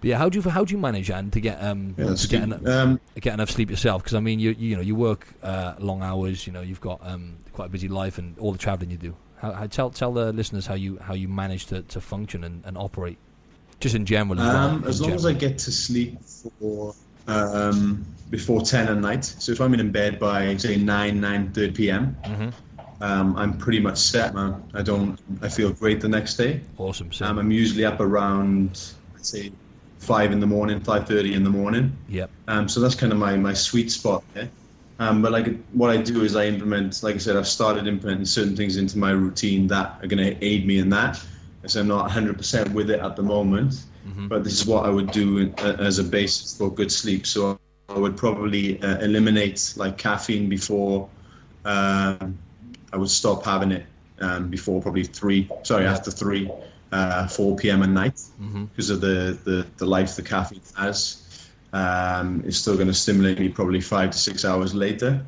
But 0.00 0.08
yeah, 0.10 0.18
how 0.18 0.28
do 0.28 0.38
you 0.38 0.50
how 0.50 0.64
do 0.66 0.74
you 0.74 0.78
manage 0.78 1.10
and 1.10 1.32
to 1.32 1.40
get 1.40 1.62
um 1.64 1.94
Yeah, 1.96 2.14
to 2.14 2.28
get, 2.28 2.42
en- 2.42 2.68
Um, 2.68 3.00
get 3.18 3.32
enough 3.32 3.48
sleep 3.50 3.70
yourself? 3.70 4.02
Because 4.02 4.14
I 4.14 4.20
mean 4.20 4.38
you 4.38 4.50
you 4.58 4.76
know 4.76 4.82
you 4.82 4.94
work 4.94 5.26
uh, 5.42 5.74
long 5.78 6.02
hours. 6.02 6.46
You 6.46 6.52
know 6.52 6.60
you've 6.60 6.80
got 6.82 7.00
um, 7.02 7.36
quite 7.52 7.66
a 7.66 7.68
busy 7.70 7.88
life 7.88 8.18
and 8.18 8.36
all 8.38 8.52
the 8.52 8.58
traveling 8.58 8.90
you 8.90 8.98
do. 8.98 9.16
How, 9.38 9.52
how 9.52 9.66
tell 9.66 9.88
tell 9.90 10.12
the 10.12 10.30
listeners 10.32 10.66
how 10.66 10.74
you 10.74 10.98
how 10.98 11.14
you 11.14 11.28
manage 11.28 11.66
to, 11.66 11.82
to 11.82 12.00
function 12.02 12.44
and, 12.44 12.62
and 12.66 12.76
operate, 12.76 13.16
just 13.80 13.94
in 13.94 14.04
general. 14.04 14.40
As, 14.40 14.46
well, 14.46 14.56
Um, 14.56 14.84
as 14.86 15.00
long 15.00 15.12
as 15.12 15.26
I 15.26 15.32
get 15.32 15.58
to 15.58 15.70
sleep 15.72 16.18
for 16.22 16.94
um, 17.26 18.04
before 18.30 18.60
ten 18.62 18.88
at 18.88 18.98
night. 18.98 19.24
So 19.24 19.52
if 19.52 19.60
I'm 19.60 19.74
in 19.74 19.90
bed 19.90 20.18
by 20.18 20.56
say 20.56 20.76
nine 20.76 21.20
nine 21.20 21.52
thirty 21.52 21.72
p.m., 21.72 22.16
Mhm. 22.24 22.52
um, 23.00 23.36
I'm 23.36 23.56
pretty 23.58 23.80
much 23.80 23.98
set, 23.98 24.34
man. 24.34 24.62
I 24.74 24.82
don't. 24.82 25.18
I 25.42 25.48
feel 25.48 25.70
great 25.72 26.00
the 26.00 26.08
next 26.08 26.36
day. 26.36 26.60
awesome. 26.78 27.12
So 27.12 27.26
Um, 27.26 27.38
I'm 27.38 27.50
usually 27.50 27.84
up 27.84 28.00
around 28.00 28.80
I'd 29.16 29.24
say 29.24 29.52
five 29.98 30.32
in 30.32 30.40
the 30.40 30.46
morning, 30.46 30.80
five 30.80 31.06
thirty 31.06 31.32
in 31.34 31.44
the 31.44 31.50
morning. 31.50 31.92
yep. 32.08 32.30
Um, 32.48 32.68
so 32.68 32.80
that's 32.80 32.94
kind 32.94 33.10
of 33.12 33.18
my, 33.18 33.36
my 33.36 33.54
sweet 33.54 33.90
spot 33.90 34.22
there. 34.34 34.50
Um, 34.98 35.22
but 35.22 35.32
like 35.32 35.58
what 35.72 35.90
I 35.90 35.96
do 35.96 36.22
is 36.22 36.36
I 36.36 36.44
implement, 36.46 37.02
like 37.02 37.14
I 37.14 37.18
said, 37.18 37.36
I've 37.36 37.48
started 37.48 37.86
implementing 37.88 38.26
certain 38.26 38.54
things 38.54 38.76
into 38.76 38.98
my 38.98 39.10
routine 39.12 39.66
that 39.68 39.98
are 40.02 40.06
going 40.06 40.22
to 40.22 40.44
aid 40.44 40.66
me 40.66 40.78
in 40.78 40.90
that. 40.90 41.20
So 41.66 41.80
I'm 41.80 41.88
not 41.88 42.10
100% 42.10 42.72
with 42.72 42.90
it 42.90 43.00
at 43.00 43.16
the 43.16 43.22
moment, 43.22 43.84
Mhm. 44.06 44.28
but 44.28 44.44
this 44.44 44.60
is 44.60 44.66
what 44.66 44.84
I 44.84 44.90
would 44.90 45.10
do 45.10 45.52
uh, 45.58 45.76
as 45.78 45.98
a 45.98 46.04
basis 46.04 46.56
for 46.56 46.70
good 46.72 46.90
sleep. 46.92 47.26
So 47.26 47.58
I 47.88 47.98
would 47.98 48.16
probably 48.16 48.80
uh, 48.82 48.98
eliminate 48.98 49.74
like 49.76 49.98
caffeine 49.98 50.48
before 50.48 51.08
um, 51.64 52.38
I 52.92 52.96
would 52.96 53.10
stop 53.10 53.44
having 53.44 53.72
it 53.72 53.86
um, 54.20 54.48
before 54.48 54.80
probably 54.82 55.04
three, 55.04 55.48
sorry, 55.62 55.86
after 55.86 56.10
three, 56.10 56.50
uh, 56.92 57.26
4 57.26 57.56
p.m. 57.56 57.82
at 57.82 57.88
night 57.88 58.20
hmm 58.38 58.64
because 58.64 58.90
of 58.90 59.00
the, 59.00 59.38
the, 59.44 59.66
the 59.78 59.86
life 59.86 60.16
the 60.16 60.22
caffeine 60.22 60.60
has. 60.76 61.48
Um, 61.72 62.42
it's 62.46 62.56
still 62.56 62.74
going 62.74 62.88
to 62.88 62.94
stimulate 62.94 63.38
me 63.38 63.48
probably 63.48 63.80
five 63.80 64.10
to 64.10 64.18
six 64.18 64.44
hours 64.44 64.74
later. 64.74 65.24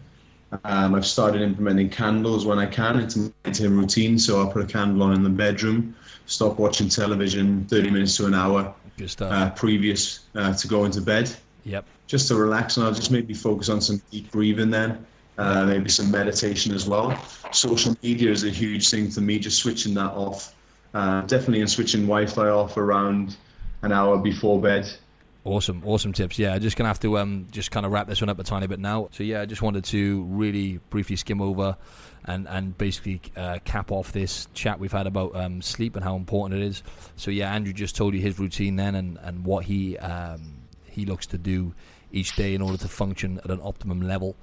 Um, 0.65 0.95
I've 0.95 1.07
started 1.07 1.43
implementing 1.43 1.89
candles 1.91 2.45
when 2.47 2.59
I 2.59 2.67
can 2.67 3.01
into 3.01 3.33
my 3.69 3.81
routine. 3.81 4.19
So 4.19 4.41
I'll 4.41 4.51
put 4.51 4.63
a 4.63 4.67
candle 4.67 5.03
on 5.03 5.15
in 5.15 5.23
the 5.23 5.29
bedroom, 5.31 5.95
stop 6.27 6.59
watching 6.59 6.89
television 6.89 7.65
30 7.67 7.91
minutes 7.91 8.17
to 8.17 8.27
an 8.27 8.35
hour 8.35 8.75
uh, 9.21 9.51
previous 9.51 10.21
uh, 10.35 10.55
to 10.55 10.69
going 10.69 10.91
to 10.91 11.01
bed, 11.01 11.35
yep. 11.65 11.85
just 12.07 12.29
to 12.29 12.35
relax. 12.35 12.77
And 12.77 12.87
I'll 12.87 12.93
just 12.93 13.11
maybe 13.11 13.35
focus 13.35 13.69
on 13.69 13.81
some 13.81 14.01
deep 14.11 14.31
breathing 14.31 14.71
then, 14.71 15.05
uh, 15.39 15.65
maybe 15.67 15.89
some 15.89 16.11
meditation 16.11 16.75
as 16.75 16.87
well. 16.87 17.17
Social 17.53 17.97
media 18.03 18.31
is 18.31 18.45
a 18.45 18.51
huge 18.51 18.89
thing 18.91 19.11
for 19.11 19.21
me, 19.21 19.39
just 19.39 19.59
switching 19.59 19.95
that 19.95 20.13
off. 20.13 20.55
Uh, 20.95 21.23
definitely 21.23 21.61
in 21.61 21.69
switching 21.69 22.03
Wi-Fi 22.03 22.49
off 22.49 22.77
around 22.77 23.37
an 23.83 23.93
hour 23.93 24.19
before 24.19 24.61
bed. 24.61 24.91
Awesome, 25.47 25.83
awesome 25.87 26.13
tips. 26.13 26.41
Yeah, 26.41 26.59
just 26.59 26.77
gonna 26.77 26.89
have 26.89 26.99
to 27.01 27.19
um 27.19 27.47
just 27.53 27.71
kind 27.71 27.87
of 27.87 27.93
wrap 27.93 28.09
this 28.09 28.21
one 28.21 28.29
up 28.29 28.39
a 28.41 28.43
tiny 28.43 28.67
bit 28.67 28.81
now. 28.81 29.09
So 29.13 29.23
yeah, 29.23 29.43
I 29.43 29.47
just 29.47 29.63
wanted 29.63 29.85
to 29.85 30.25
really 30.25 30.81
briefly 30.91 31.15
skim 31.15 31.41
over 31.41 31.77
and 32.25 32.49
and 32.49 32.77
basically 32.77 33.21
uh, 33.37 33.61
cap 33.65 33.93
off 33.93 34.11
this 34.11 34.49
chat 34.55 34.81
we've 34.81 34.91
had 34.91 35.07
about 35.07 35.37
um, 35.37 35.63
sleep 35.63 35.95
and 35.95 36.03
how 36.03 36.17
important 36.17 36.61
it 36.61 36.67
is. 36.67 36.83
So 37.15 37.31
yeah, 37.31 37.55
Andrew 37.55 37.73
just 37.73 37.95
told 37.95 38.15
you 38.15 38.21
his 38.21 38.41
routine 38.41 38.75
then 38.75 38.97
and 38.97 39.21
and 39.23 39.45
what 39.45 39.65
he 39.65 39.97
um, 39.99 40.63
he 40.85 41.07
looks 41.07 41.27
to 41.29 41.39
do 41.39 41.75
each 42.11 42.35
day 42.35 42.53
in 42.53 42.61
order 42.61 42.79
to 42.79 42.89
function 42.89 43.39
at 43.45 43.51
an 43.53 43.61
optimum 43.63 44.01
level. 44.01 44.35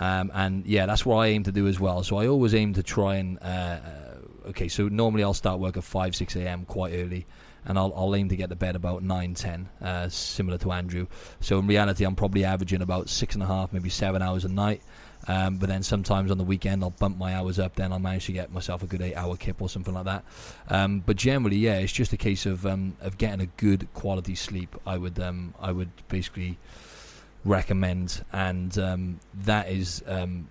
Um, 0.00 0.32
and 0.34 0.66
yeah, 0.66 0.86
that's 0.86 1.06
what 1.06 1.18
I 1.18 1.28
aim 1.28 1.44
to 1.44 1.52
do 1.52 1.68
as 1.68 1.78
well. 1.78 2.02
So 2.02 2.16
I 2.16 2.26
always 2.26 2.56
aim 2.56 2.74
to 2.74 2.82
try 2.82 3.16
and 3.16 3.38
uh, 3.40 3.44
uh, 3.44 4.48
okay. 4.48 4.66
So 4.66 4.88
normally 4.88 5.22
I'll 5.22 5.32
start 5.32 5.60
work 5.60 5.76
at 5.76 5.84
five 5.84 6.16
six 6.16 6.34
a.m. 6.34 6.64
quite 6.64 6.92
early 6.92 7.24
and 7.64 7.78
I'll, 7.78 7.92
I'll 7.94 8.14
aim 8.14 8.28
to 8.28 8.36
get 8.36 8.50
to 8.50 8.56
bed 8.56 8.76
about 8.76 9.02
9, 9.02 9.34
10, 9.34 9.68
uh, 9.82 10.08
similar 10.08 10.58
to 10.58 10.72
Andrew. 10.72 11.06
So 11.40 11.58
in 11.58 11.66
reality, 11.66 12.04
I'm 12.04 12.16
probably 12.16 12.44
averaging 12.44 12.82
about 12.82 13.08
six 13.08 13.34
and 13.34 13.42
a 13.42 13.46
half, 13.46 13.72
maybe 13.72 13.88
seven 13.90 14.22
hours 14.22 14.44
a 14.44 14.48
night. 14.48 14.82
Um, 15.28 15.58
but 15.58 15.68
then 15.68 15.82
sometimes 15.82 16.30
on 16.30 16.38
the 16.38 16.44
weekend, 16.44 16.82
I'll 16.82 16.90
bump 16.90 17.18
my 17.18 17.34
hours 17.34 17.58
up. 17.58 17.74
Then 17.74 17.92
I'll 17.92 17.98
manage 17.98 18.26
to 18.26 18.32
get 18.32 18.52
myself 18.52 18.82
a 18.82 18.86
good 18.86 19.02
eight-hour 19.02 19.36
kip 19.36 19.60
or 19.60 19.68
something 19.68 19.92
like 19.92 20.06
that. 20.06 20.24
Um, 20.68 21.00
but 21.00 21.16
generally, 21.16 21.56
yeah, 21.56 21.76
it's 21.76 21.92
just 21.92 22.12
a 22.12 22.16
case 22.16 22.46
of 22.46 22.64
um, 22.64 22.96
of 23.00 23.18
getting 23.18 23.40
a 23.40 23.46
good 23.46 23.86
quality 23.92 24.34
sleep. 24.34 24.74
I 24.86 24.96
would 24.96 25.18
um, 25.20 25.54
I 25.60 25.72
would 25.72 25.90
basically 26.08 26.58
recommend, 27.44 28.24
and 28.32 28.76
um, 28.78 29.20
that 29.44 29.68
is 29.68 30.02
um, 30.06 30.48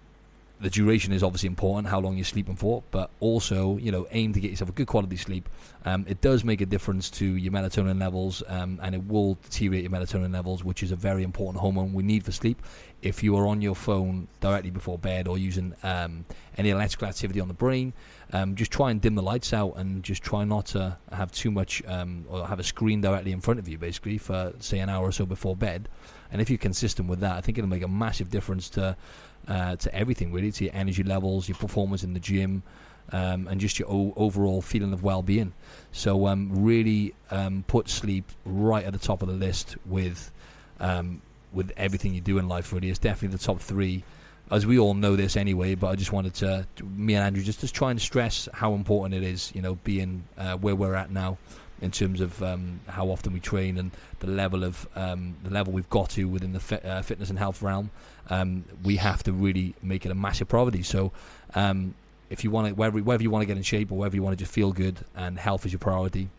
the 0.61 0.69
duration 0.69 1.13
is 1.13 1.23
obviously 1.23 1.47
important, 1.47 1.87
how 1.87 1.99
long 1.99 2.17
you're 2.17 2.25
sleeping 2.25 2.55
for, 2.55 2.83
but 2.91 3.09
also, 3.21 3.77
you 3.77 3.91
know, 3.91 4.07
aim 4.11 4.33
to 4.33 4.41
get 4.41 4.51
yourself 4.51 4.69
a 4.69 4.73
good 4.73 4.87
quality 4.87 5.15
sleep. 5.15 5.47
Um, 5.85 6.05
it 6.07 6.19
does 6.19 6.43
make 6.43 6.59
a 6.59 6.65
difference 6.65 7.09
to 7.11 7.25
your 7.25 7.53
melatonin 7.53 7.99
levels, 7.99 8.43
um, 8.47 8.77
and 8.83 8.93
it 8.93 9.07
will 9.07 9.35
deteriorate 9.35 9.83
your 9.83 9.91
melatonin 9.91 10.33
levels, 10.33 10.63
which 10.63 10.83
is 10.83 10.91
a 10.91 10.97
very 10.97 11.23
important 11.23 11.61
hormone 11.61 11.93
we 11.93 12.03
need 12.03 12.25
for 12.25 12.33
sleep. 12.33 12.61
If 13.01 13.23
you 13.23 13.37
are 13.37 13.47
on 13.47 13.61
your 13.61 13.75
phone 13.75 14.27
directly 14.41 14.71
before 14.71 14.97
bed 14.97 15.29
or 15.29 15.37
using 15.37 15.73
um, 15.83 16.25
any 16.57 16.71
electrical 16.71 17.07
activity 17.07 17.39
on 17.39 17.47
the 17.47 17.53
brain, 17.53 17.93
um, 18.33 18.55
just 18.55 18.71
try 18.71 18.91
and 18.91 18.99
dim 18.99 19.15
the 19.15 19.23
lights 19.23 19.53
out 19.53 19.77
and 19.77 20.03
just 20.03 20.21
try 20.21 20.43
not 20.43 20.65
to 20.67 20.97
have 21.13 21.31
too 21.31 21.51
much 21.51 21.81
um, 21.87 22.25
or 22.27 22.45
have 22.45 22.59
a 22.59 22.63
screen 22.63 22.99
directly 22.99 23.31
in 23.31 23.39
front 23.39 23.61
of 23.61 23.69
you, 23.69 23.77
basically, 23.77 24.17
for 24.17 24.51
say 24.59 24.79
an 24.79 24.89
hour 24.89 25.07
or 25.07 25.13
so 25.13 25.25
before 25.25 25.55
bed. 25.55 25.87
And 26.31 26.41
if 26.41 26.49
you're 26.49 26.59
consistent 26.59 27.07
with 27.07 27.21
that, 27.21 27.37
I 27.37 27.41
think 27.41 27.57
it'll 27.57 27.69
make 27.69 27.81
a 27.81 27.87
massive 27.87 28.29
difference 28.29 28.69
to 28.71 28.97
uh, 29.49 29.75
to 29.75 29.93
everything 29.93 30.31
really, 30.31 30.51
to 30.51 30.65
your 30.65 30.73
energy 30.75 31.03
levels, 31.03 31.49
your 31.49 31.57
performance 31.57 32.03
in 32.03 32.13
the 32.13 32.19
gym, 32.19 32.63
um, 33.11 33.47
and 33.47 33.59
just 33.59 33.79
your 33.79 33.89
o- 33.89 34.13
overall 34.15 34.61
feeling 34.61 34.93
of 34.93 35.03
well-being. 35.03 35.53
So 35.91 36.27
um, 36.27 36.63
really 36.63 37.15
um, 37.31 37.65
put 37.67 37.89
sleep 37.89 38.25
right 38.45 38.85
at 38.85 38.93
the 38.93 38.99
top 38.99 39.21
of 39.21 39.27
the 39.27 39.33
list 39.33 39.75
with 39.85 40.31
um, 40.79 41.21
with 41.51 41.71
everything 41.75 42.13
you 42.13 42.21
do 42.21 42.37
in 42.37 42.47
life. 42.47 42.71
Really, 42.71 42.89
it's 42.89 42.99
definitely 42.99 43.35
the 43.35 43.43
top 43.43 43.59
three. 43.59 44.03
As 44.51 44.65
we 44.65 44.79
all 44.79 44.93
know 44.95 45.15
this 45.15 45.35
anyway, 45.37 45.75
but 45.75 45.87
I 45.87 45.95
just 45.95 46.11
wanted 46.11 46.33
to, 46.35 46.65
me 46.83 47.13
and 47.13 47.23
Andrew, 47.23 47.43
just 47.43 47.59
just 47.59 47.75
try 47.75 47.91
and 47.91 48.01
stress 48.01 48.47
how 48.53 48.73
important 48.73 49.13
it 49.13 49.27
is. 49.27 49.51
You 49.53 49.61
know, 49.61 49.75
being 49.83 50.23
uh, 50.37 50.57
where 50.57 50.75
we're 50.75 50.95
at 50.95 51.11
now 51.11 51.37
in 51.81 51.91
terms 51.91 52.21
of 52.21 52.41
um, 52.43 52.79
how 52.87 53.09
often 53.09 53.33
we 53.33 53.39
train 53.39 53.77
and 53.77 53.91
the 54.19 54.27
level 54.27 54.63
of 54.63 54.87
um, 54.95 55.35
the 55.43 55.49
level 55.49 55.73
we've 55.73 55.89
got 55.89 56.09
to 56.11 56.27
within 56.27 56.53
the 56.53 56.89
uh, 56.89 57.01
fitness 57.01 57.29
and 57.29 57.39
health 57.39 57.61
realm. 57.61 57.91
Um, 58.29 58.65
we 58.83 58.97
have 58.97 59.23
to 59.23 59.31
really 59.31 59.75
make 59.81 60.05
it 60.05 60.11
a 60.11 60.15
massive 60.15 60.47
priority. 60.47 60.83
So, 60.83 61.11
um, 61.55 61.95
if 62.29 62.43
you 62.43 62.51
want 62.51 62.67
to, 62.67 62.73
whether, 62.75 63.23
you 63.23 63.31
want 63.31 63.41
to 63.41 63.45
get 63.47 63.57
in 63.57 63.63
shape 63.63 63.91
or 63.91 63.97
whether 63.97 64.15
you 64.15 64.21
want 64.21 64.37
to 64.37 64.43
just 64.43 64.53
feel 64.53 64.71
good 64.71 64.97
and 65.15 65.39
health 65.39 65.65
is 65.65 65.71
your 65.71 65.79
priority, 65.79 66.29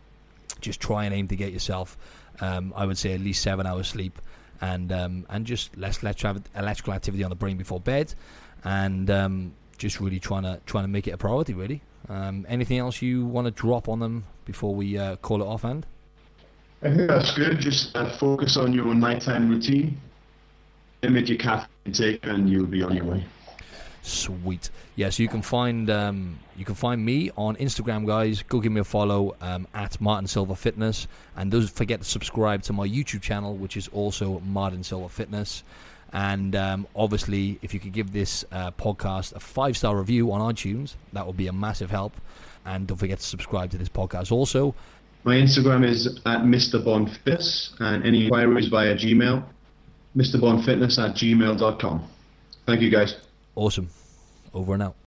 just 0.61 0.81
try 0.81 1.05
and 1.05 1.13
aim 1.13 1.27
to 1.29 1.37
get 1.37 1.53
yourself, 1.53 1.97
um, 2.41 2.73
I 2.77 2.87
would 2.87 2.99
say, 2.99 3.13
at 3.13 3.21
least 3.21 3.43
seven 3.43 3.67
hours 3.67 3.89
sleep, 3.89 4.21
and 4.61 4.93
um, 4.93 5.27
and 5.31 5.47
just 5.47 5.77
less 5.77 6.03
electrical 6.03 6.43
electrical 6.55 6.93
activity 6.93 7.25
on 7.25 7.31
the 7.31 7.37
brain 7.37 7.57
before 7.57 7.81
bed, 7.81 8.15
and 8.63 9.53
just 9.79 9.99
really 10.01 10.21
trying 10.21 10.43
to 10.43 10.61
trying 10.67 10.85
to 10.85 10.89
make 10.89 11.09
it 11.09 11.13
a 11.13 11.17
priority. 11.17 11.55
Really. 11.55 11.83
Um, 12.09 12.47
anything 12.49 12.79
else 12.79 13.03
you 13.03 13.27
want 13.27 13.47
to 13.47 13.51
drop 13.51 13.89
on 13.89 14.01
them 14.01 14.25
before 14.45 14.75
we 14.75 14.99
uh, 14.99 15.17
call 15.17 15.43
it 15.43 15.47
off, 15.47 15.65
and? 15.65 15.87
I 16.83 16.89
think 16.95 17.09
that's 17.09 17.35
good. 17.35 17.61
Just 17.61 17.95
uh, 17.95 18.11
focus 18.17 18.57
on 18.57 18.73
your 18.73 18.95
nighttime 18.95 19.51
routine, 19.51 20.01
limit 21.03 21.29
your 21.29 21.39
caffeine 21.39 21.69
intake, 21.85 22.27
and 22.27 22.49
you'll 22.49 22.67
be 22.67 22.83
on 22.83 22.97
your 22.97 23.05
way. 23.05 23.25
Sweet. 24.03 24.71
Yeah, 24.97 25.11
so 25.11 25.23
you 25.23 25.29
can 25.29 25.43
find 25.43 25.91
um, 25.91 26.39
you 26.57 26.65
can 26.65 26.75
find 26.75 27.05
me 27.05 27.31
on 27.37 27.57
Instagram, 27.57 28.07
guys. 28.07 28.43
Go 28.43 28.61
give 28.61 28.73
me 28.73 28.81
a 28.81 28.85
follow 28.85 29.37
um, 29.43 29.67
at 29.75 30.01
Martin 30.01 30.27
Silver 30.27 30.55
Fitness, 30.55 31.07
and 31.37 31.51
don't 31.51 31.69
forget 31.69 32.01
to 32.01 32.07
subscribe 32.07 32.63
to 32.63 32.73
my 32.73 32.89
YouTube 32.89 33.21
channel, 33.21 33.57
which 33.57 33.77
is 33.77 33.89
also 33.89 34.41
Martin 34.41 34.83
Silver 34.83 35.09
Fitness. 35.09 35.65
And 36.13 36.57
um, 36.57 36.87
obviously, 36.95 37.59
if 37.63 37.73
you 37.73 37.81
could 37.81 37.93
give 37.93 38.13
this 38.13 38.45
uh, 38.51 38.73
podcast 38.73 39.35
a 39.35 39.41
five 39.41 39.77
star 39.77 39.97
review 39.97 40.33
on 40.33 40.53
iTunes, 40.53 40.95
that 41.13 41.27
would 41.27 41.37
be 41.37 41.47
a 41.47 41.53
massive 41.53 41.91
help. 41.91 42.15
And 42.65 42.87
don't 42.87 42.97
forget 42.97 43.19
to 43.19 43.25
subscribe 43.25 43.71
to 43.71 43.79
this 43.79 43.89
podcast 43.89 44.33
also. 44.33 44.75
My 45.25 45.35
Instagram 45.35 45.87
is 45.87 46.07
at 46.25 46.41
Mr. 46.41 46.83
Bond 46.83 47.11
Fitness, 47.11 47.75
and 47.79 48.05
any 48.07 48.25
inquiries 48.25 48.69
via 48.69 48.95
Gmail, 48.95 49.45
mrbondfitness 50.17 50.99
at 50.99 51.15
gmail.com. 51.15 52.09
Thank 52.67 52.81
you, 52.81 52.91
guys. 52.91 53.17
Awesome. 53.55 53.91
Over 54.55 54.75
and 54.75 54.83
out. 54.83 54.97